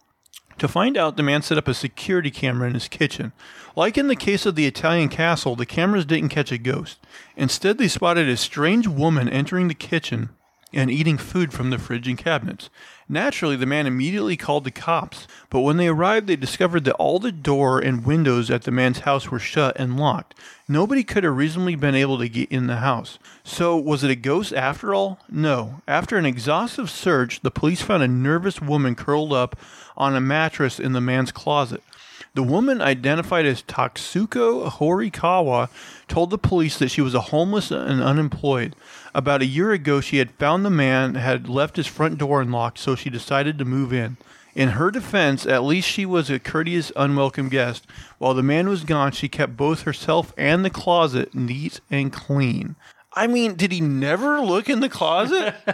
[0.59, 3.33] To find out, the man set up a security camera in his kitchen.
[3.75, 6.99] Like in the case of the Italian castle, the cameras didn't catch a ghost.
[7.37, 10.29] Instead, they spotted a strange woman entering the kitchen
[10.73, 12.71] and eating food from the fridge and cabinets.
[13.09, 17.19] Naturally, the man immediately called the cops, but when they arrived, they discovered that all
[17.19, 20.35] the door and windows at the man's house were shut and locked.
[20.67, 23.19] Nobody could have reasonably been able to get in the house.
[23.45, 25.19] So, was it a ghost after all?
[25.29, 25.83] No.
[25.87, 29.57] After an exhaustive search, the police found a nervous woman curled up
[29.97, 31.83] on a mattress in the man's closet.
[32.35, 35.69] The woman, identified as Tatsuko Horikawa,
[36.09, 38.75] told the police that she was a homeless and unemployed.
[39.15, 42.79] About a year ago, she had found the man had left his front door unlocked,
[42.79, 44.17] so she decided to move in.
[44.55, 47.87] In her defense, at least she was a courteous, unwelcome guest.
[48.17, 52.77] While the man was gone, she kept both herself and the closet neat and clean.
[53.15, 55.55] I mean, did he never look in the closet?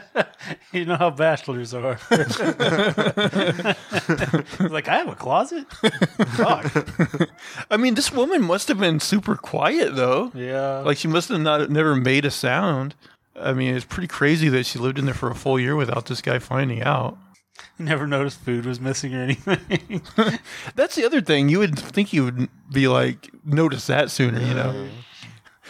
[0.73, 1.99] You know how bachelors are.
[4.61, 5.67] like, I have a closet?
[5.73, 7.31] Fuck.
[7.71, 10.31] I mean, this woman must have been super quiet though.
[10.35, 10.79] Yeah.
[10.81, 12.95] Like she must have not never made a sound.
[13.39, 16.07] I mean, it's pretty crazy that she lived in there for a full year without
[16.07, 17.19] this guy finding out.
[17.79, 20.03] never noticed food was missing or anything.
[20.75, 21.49] That's the other thing.
[21.49, 24.89] You would think you would be like notice that sooner, you know.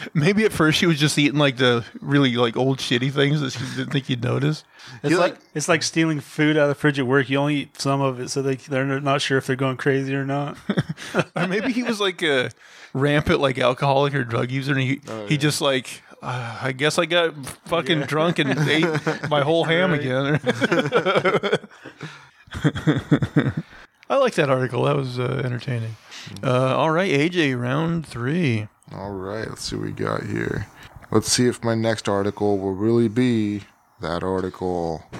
[0.15, 3.51] Maybe at first she was just eating like the really like old shitty things that
[3.53, 4.65] she didn't think you'd notice.
[5.03, 7.29] It's like, like- it's like stealing food out of the fridge at work.
[7.29, 10.15] You only eat some of it, so they they're not sure if they're going crazy
[10.15, 10.57] or not.
[11.37, 12.51] Or maybe he was like a
[12.93, 16.03] rampant like alcoholic or drug user, and he he just like.
[16.21, 17.33] Uh, I guess I got
[17.69, 18.85] fucking drunk and ate
[19.31, 20.01] my whole ham Right.
[20.01, 20.41] again.
[24.11, 24.83] I like that article.
[24.85, 25.97] That was uh, entertaining.
[26.43, 28.67] Uh, all right, AJ, round three.
[28.93, 30.67] All right, let's see what we got here.
[31.11, 33.63] Let's see if my next article will really be
[34.01, 35.05] that article.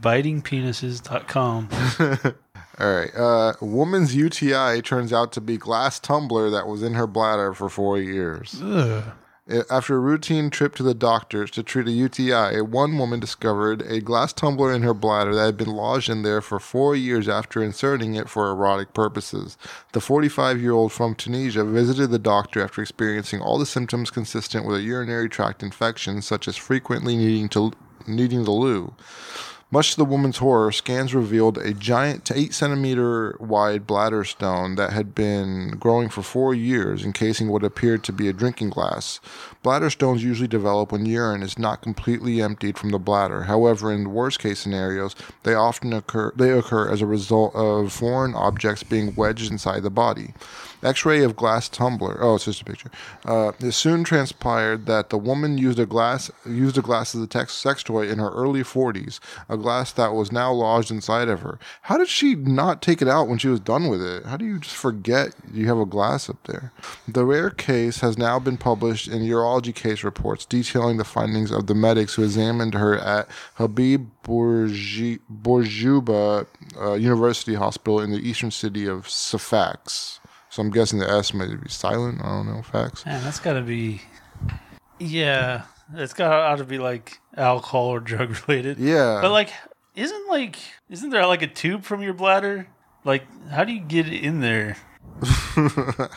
[0.00, 1.68] Bitingpenises.com.
[2.78, 3.14] All right.
[3.14, 7.68] Uh, woman's UTI turns out to be glass tumbler that was in her bladder for
[7.68, 8.60] four years.
[8.62, 9.04] Ugh.
[9.48, 13.82] Uh, After a routine trip to the doctors to treat a UTI, one woman discovered
[13.82, 17.28] a glass tumbler in her bladder that had been lodged in there for four years
[17.28, 19.56] after inserting it for erotic purposes.
[19.92, 24.66] The 45 year old from Tunisia visited the doctor after experiencing all the symptoms consistent
[24.66, 27.72] with a urinary tract infection, such as frequently needing to
[28.08, 28.94] needing the loo.
[29.68, 34.92] Much to the woman's horror, scans revealed a giant 8 centimeter wide bladder stone that
[34.92, 39.18] had been growing for four years, encasing what appeared to be a drinking glass.
[39.64, 43.42] Bladder stones usually develop when urine is not completely emptied from the bladder.
[43.42, 48.36] However, in worst case scenarios, they often occur they occur as a result of foreign
[48.36, 50.32] objects being wedged inside the body.
[50.86, 52.18] X-ray of glass tumbler.
[52.20, 52.90] Oh, it's just a picture.
[53.24, 57.26] Uh, it soon transpired that the woman used a glass used a glass as a
[57.26, 59.18] tex- sex toy in her early 40s,
[59.48, 61.58] a glass that was now lodged inside of her.
[61.82, 64.24] How did she not take it out when she was done with it?
[64.26, 66.72] How do you just forget you have a glass up there?
[67.08, 71.66] The rare case has now been published in urology case reports detailing the findings of
[71.66, 75.26] the medics who examined her at Habib Bourguiba
[76.80, 80.20] uh, University Hospital in the eastern city of Sfax.
[80.56, 82.22] So I'm guessing the S may be silent.
[82.22, 82.62] I don't know.
[82.62, 83.04] Facts.
[83.04, 84.00] Man, that's got to be.
[84.98, 88.78] Yeah, it's got to be like alcohol or drug related.
[88.78, 89.18] Yeah.
[89.20, 89.50] But like,
[89.94, 90.56] isn't like,
[90.88, 92.68] isn't there like a tube from your bladder?
[93.04, 94.78] Like, how do you get it in there?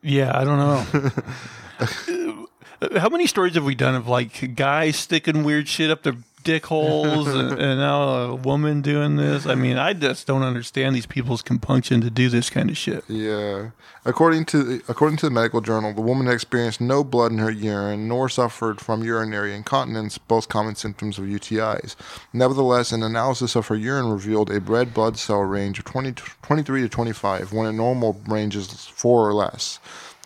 [0.00, 2.46] Yeah, I don't know.
[3.00, 6.14] How many stories have we done of like guys sticking weird shit up their
[6.44, 9.46] dick holes and, and now a woman doing this?
[9.46, 13.04] I mean, I just don't understand these people's compunction to do this kind of shit.
[13.08, 13.70] Yeah.
[14.04, 17.50] According to the, according to the medical journal, the woman experienced no blood in her
[17.50, 21.94] urine nor suffered from urinary incontinence, both common symptoms of UTIs.
[22.32, 26.82] Nevertheless, an analysis of her urine revealed a red blood cell range of 20, 23
[26.82, 29.78] to 25, when a normal range is 4 or less.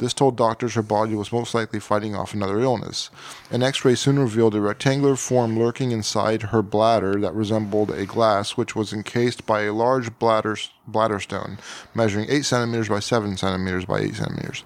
[0.03, 3.09] This told doctors her body was most likely fighting off another illness.
[3.53, 8.05] An x ray soon revealed a rectangular form lurking inside her bladder that resembled a
[8.05, 10.57] glass, which was encased by a large bladder,
[10.88, 11.57] bladder stone,
[11.94, 14.64] measuring 8 centimeters by 7 centimeters by 8 centimeters.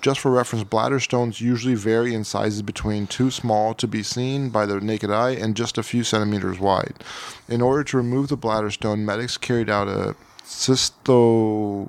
[0.00, 4.50] Just for reference, bladder stones usually vary in sizes between too small to be seen
[4.50, 7.04] by the naked eye and just a few centimeters wide.
[7.48, 11.88] In order to remove the bladder stone, medics carried out a cysto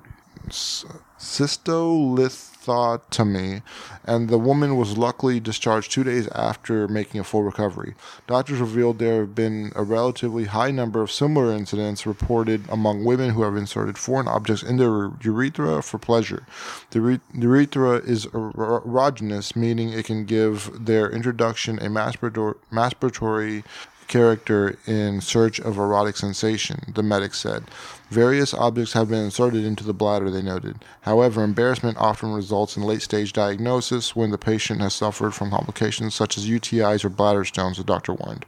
[2.62, 3.62] cystolithotomy,
[4.06, 7.96] and the woman was luckily discharged two days after making a full recovery.
[8.28, 13.32] Doctors revealed there have been a relatively high number of similar incidents reported among women
[13.32, 16.46] who have inserted foreign objects in their urethra for pleasure.
[16.92, 18.52] The the urethra is er-
[18.86, 23.64] erogenous, meaning it can give their introduction a masturbatory
[24.12, 27.64] character in search of erotic sensation, the medic said.
[28.12, 30.84] Various objects have been inserted into the bladder, they noted.
[31.02, 36.14] However, embarrassment often results in late stage diagnosis when the patient has suffered from complications
[36.14, 38.46] such as UTIs or bladder stones, the doctor warned.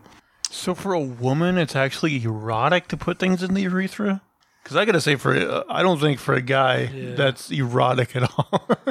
[0.52, 4.22] So for a woman, it's actually erotic to put things in the urethra.
[4.64, 7.16] Because I gotta say, for uh, I don't think for a guy Yeah.
[7.16, 8.68] that's erotic at all.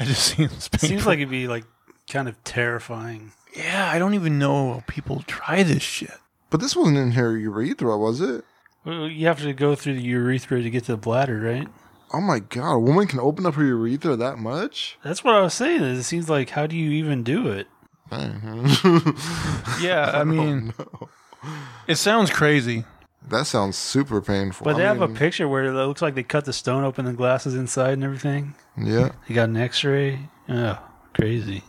[0.00, 0.88] it just seems painful.
[0.88, 1.64] Seems like it'd be like
[2.08, 3.32] kind of terrifying.
[3.56, 6.12] Yeah, I don't even know how people try this shit.
[6.50, 8.44] But this wasn't in her urethra, was it?
[8.84, 11.68] Well, you have to go through the urethra to get to the bladder, right?
[12.12, 14.98] Oh my god, a woman can open up her urethra that much?
[15.02, 15.82] That's what I was saying.
[15.82, 17.66] It seems like how do you even do it?
[19.80, 20.74] Yeah, I mean,
[21.86, 22.84] it sounds crazy.
[23.28, 24.64] That sounds super painful.
[24.64, 27.04] But I they have a picture where it looks like they cut the stone open,
[27.06, 28.54] the glasses inside and everything.
[28.76, 29.12] Yeah.
[29.26, 30.18] They got an X-ray.
[30.48, 30.78] Oh,
[31.14, 31.62] crazy.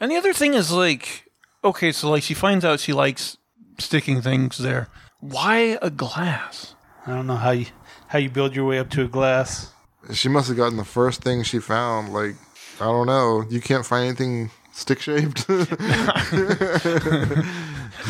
[0.00, 1.30] And the other thing is like,
[1.64, 3.36] okay, so like she finds out she likes
[3.78, 4.88] sticking things there.
[5.20, 6.74] Why a glass?
[7.06, 7.66] I don't know how you
[8.08, 9.72] how you build your way up to a glass.
[10.12, 12.12] She must have gotten the first thing she found.
[12.12, 12.36] Like,
[12.80, 13.44] I don't know.
[13.50, 15.46] You can't find anything stick shaped.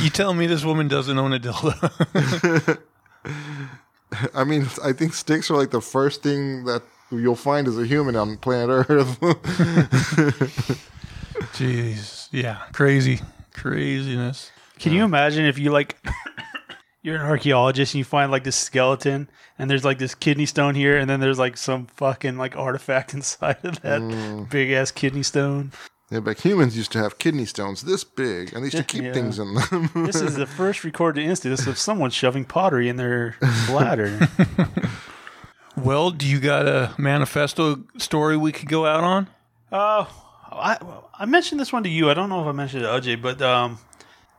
[0.00, 2.78] You tell me this woman doesn't own a dildo.
[4.34, 7.86] I mean, I think sticks are like the first thing that you'll find as a
[7.86, 9.18] human on planet Earth.
[11.54, 13.20] Jeez, yeah, crazy,
[13.54, 14.50] craziness.
[14.78, 15.96] Can you imagine if you like
[17.02, 19.28] you're an archaeologist and you find like this skeleton
[19.58, 23.14] and there's like this kidney stone here and then there's like some fucking like artifact
[23.14, 25.72] inside of that big ass kidney stone.
[26.10, 29.02] yeah, but humans used to have kidney stones this big, and they used to keep
[29.04, 29.12] Yeah.
[29.12, 29.90] things in them.
[30.06, 33.36] This is the first recorded instance of someone shoving pottery in their
[33.66, 34.18] bladder.
[35.76, 39.28] Well, do you got a manifesto story we could go out on?
[39.70, 40.06] Uh,
[40.58, 40.78] I
[41.18, 42.10] I mentioned this one to you.
[42.10, 43.78] I don't know if I mentioned it to AJ, but um,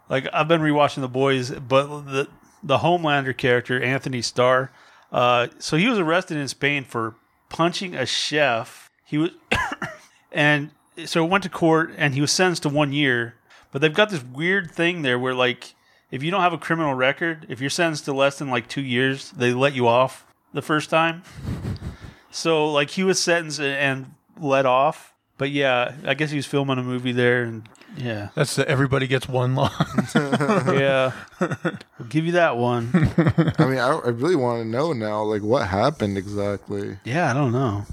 [0.09, 2.27] like I've been rewatching The Boys, but the
[2.63, 4.71] the Homelander character Anthony Starr,
[5.11, 7.15] uh, so he was arrested in Spain for
[7.49, 8.89] punching a chef.
[9.05, 9.31] He was,
[10.31, 10.71] and
[11.05, 13.35] so went to court, and he was sentenced to one year.
[13.71, 15.75] But they've got this weird thing there where like
[16.11, 18.81] if you don't have a criminal record, if you're sentenced to less than like two
[18.81, 21.23] years, they let you off the first time.
[22.31, 25.13] So like he was sentenced and let off.
[25.39, 27.67] But yeah, I guess he was filming a movie there, and
[27.97, 29.71] yeah, That's the everybody gets one line.
[30.15, 32.89] yeah, I'll give you that one.
[33.57, 36.97] I mean, I, I really want to know now, like, what happened exactly.
[37.05, 37.85] Yeah, I don't know,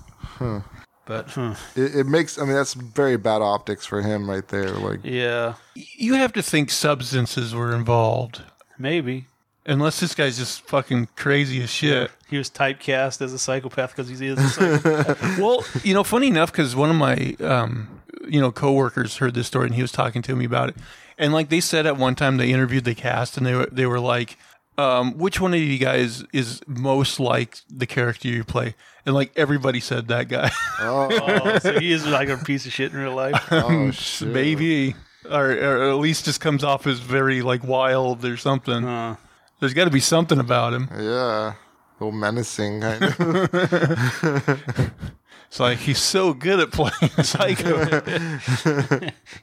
[1.06, 1.54] but huh.
[1.76, 4.70] It, it makes, I mean, that's very bad optics for him right there.
[4.70, 8.42] Like, yeah, you have to think substances were involved,
[8.76, 9.28] maybe
[9.66, 12.10] unless this guy's just fucking crazy as shit.
[12.28, 15.38] He was typecast as a psychopath because he is a psychopath.
[15.38, 19.46] well, you know, funny enough, because one of my, um, you know, coworkers heard this
[19.46, 20.76] story and he was talking to me about it,
[21.18, 23.86] and like they said at one time they interviewed the cast and they were they
[23.86, 24.36] were like,
[24.78, 28.74] um, which one of you guys is most like the character you play?
[29.04, 30.50] And like everybody said that guy,
[30.80, 33.40] oh, so he is like a piece of shit in real life.
[33.50, 34.28] oh, shit.
[34.28, 34.94] maybe,
[35.30, 38.84] or, or at least just comes off as very like wild or something.
[38.84, 39.16] Uh,
[39.60, 40.88] There's got to be something about him.
[40.98, 41.54] Yeah.
[41.98, 44.62] A little menacing, kind of.
[45.48, 48.02] It's like he's so good at playing psycho.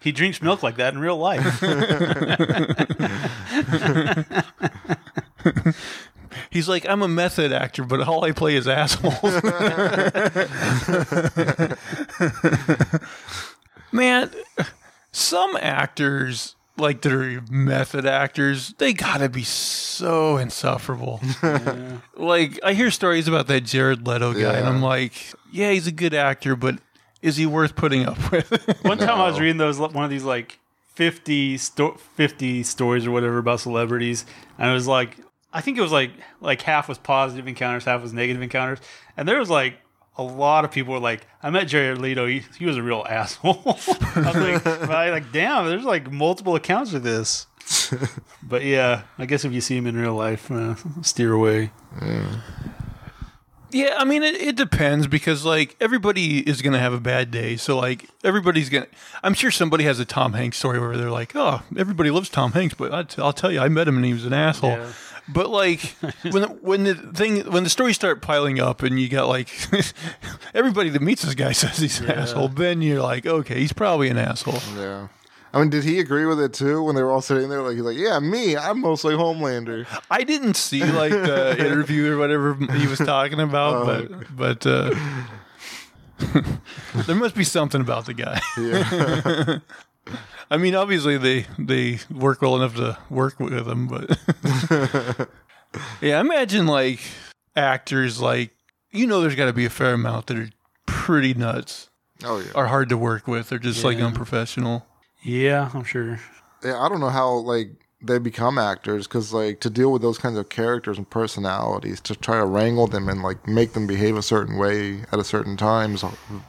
[0.01, 1.59] he drinks milk like that in real life.
[6.49, 9.41] He's like, I'm a method actor, but all I play is assholes.
[13.91, 14.29] Man,
[15.11, 21.21] some actors, like that are method actors, they gotta be so insufferable.
[22.15, 25.91] Like, I hear stories about that Jared Leto guy, and I'm like, yeah, he's a
[25.91, 26.79] good actor, but
[27.21, 28.79] is he worth putting up with?
[28.83, 30.59] One time I was reading those one of these like
[30.93, 34.25] 50, sto- 50 stories or whatever about celebrities,
[34.57, 35.17] and it was like
[35.51, 36.11] I think it was like
[36.41, 38.79] like half was positive encounters, half was negative encounters,
[39.17, 39.75] and there was like
[40.15, 43.05] a lot of people were like, I met Jared Leto, he, he was a real
[43.09, 43.61] asshole.
[43.65, 47.47] I was like, like, damn, there's like multiple accounts of this.
[48.43, 51.71] but yeah, I guess if you see him in real life, uh, steer away.
[53.73, 57.55] Yeah, I mean it, it depends because like everybody is gonna have a bad day.
[57.55, 58.85] So like everybody's gonna.
[59.23, 62.51] I'm sure somebody has a Tom Hanks story where they're like, "Oh, everybody loves Tom
[62.51, 64.71] Hanks," but I t- I'll tell you, I met him and he was an asshole.
[64.71, 64.91] Yeah.
[65.27, 65.81] But like
[66.23, 69.49] when the, when the thing when the stories start piling up and you got like
[70.53, 74.09] everybody that meets this guy says he's an asshole, then you're like, okay, he's probably
[74.09, 74.59] an asshole.
[74.77, 75.07] yeah.
[75.55, 77.61] I mean, did he agree with it too when they were all sitting there?
[77.61, 79.85] Like, he's like, yeah, me, I'm mostly Homelander.
[80.09, 84.95] I didn't see like the interview or whatever he was talking about, but but uh,
[87.05, 88.41] there must be something about the guy.
[88.57, 89.59] Yeah.
[90.51, 94.17] I mean, obviously they they work well enough to work with them, but
[96.01, 96.99] yeah, imagine like
[97.55, 98.51] actors like
[98.91, 100.49] you know, there's got to be a fair amount that are
[100.85, 101.89] pretty nuts,
[102.23, 102.51] Oh yeah.
[102.53, 104.85] are hard to work with, they're just like unprofessional.
[105.23, 106.19] Yeah, I'm sure.
[106.63, 107.69] yeah, I don't know how like
[108.05, 112.15] they become actors because like to deal with those kinds of characters and personalities to
[112.15, 115.55] try to wrangle them and like make them behave a certain way at a certain
[115.57, 115.97] time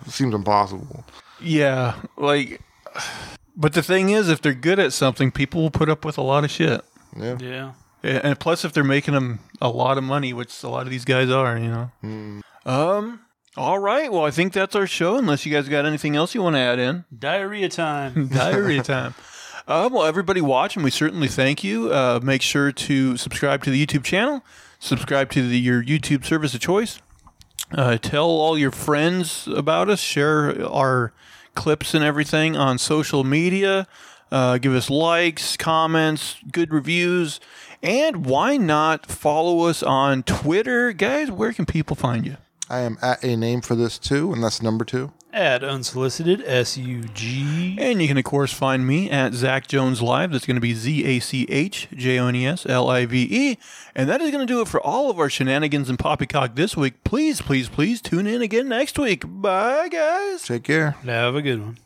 [0.09, 1.05] seems impossible.
[1.41, 2.61] Yeah, like,
[3.57, 6.23] but the thing is, if they're good at something, people will put up with a
[6.23, 6.83] lot of shit.
[7.17, 7.37] Yeah.
[7.41, 7.73] Yeah.
[8.03, 11.05] And plus, if they're making them a lot of money, which a lot of these
[11.05, 12.41] guys are, you know.
[12.67, 13.21] Um.
[13.57, 14.11] All right.
[14.11, 15.17] Well, I think that's our show.
[15.17, 17.05] Unless you guys got anything else you want to add in.
[17.17, 18.27] Diarrhea time.
[18.33, 19.15] Diarrhea time.
[19.67, 21.91] Uh, well, everybody watching, we certainly thank you.
[21.93, 24.45] Uh, make sure to subscribe to the YouTube channel,
[24.79, 26.99] subscribe to the, your YouTube service of choice.
[27.73, 30.01] Uh, tell all your friends about us.
[30.01, 31.15] Share our
[31.55, 33.87] clips and everything on social media.
[34.31, 37.41] Uh, give us likes, comments, good reviews,
[37.83, 41.31] and why not follow us on Twitter, guys?
[41.31, 42.37] Where can people find you?
[42.69, 45.13] I am at a name for this too, and that's number two.
[45.35, 47.77] Add unsolicited S U G.
[47.81, 50.31] And you can, of course, find me at Zach Jones Live.
[50.31, 53.05] That's going to be Z A C H J O N E S L I
[53.05, 53.59] V E.
[53.97, 56.77] And that is going to do it for all of our shenanigans and poppycock this
[56.77, 57.03] week.
[57.03, 59.25] Please, please, please tune in again next week.
[59.27, 60.45] Bye, guys.
[60.45, 60.93] Take care.
[61.05, 61.79] Have a good one.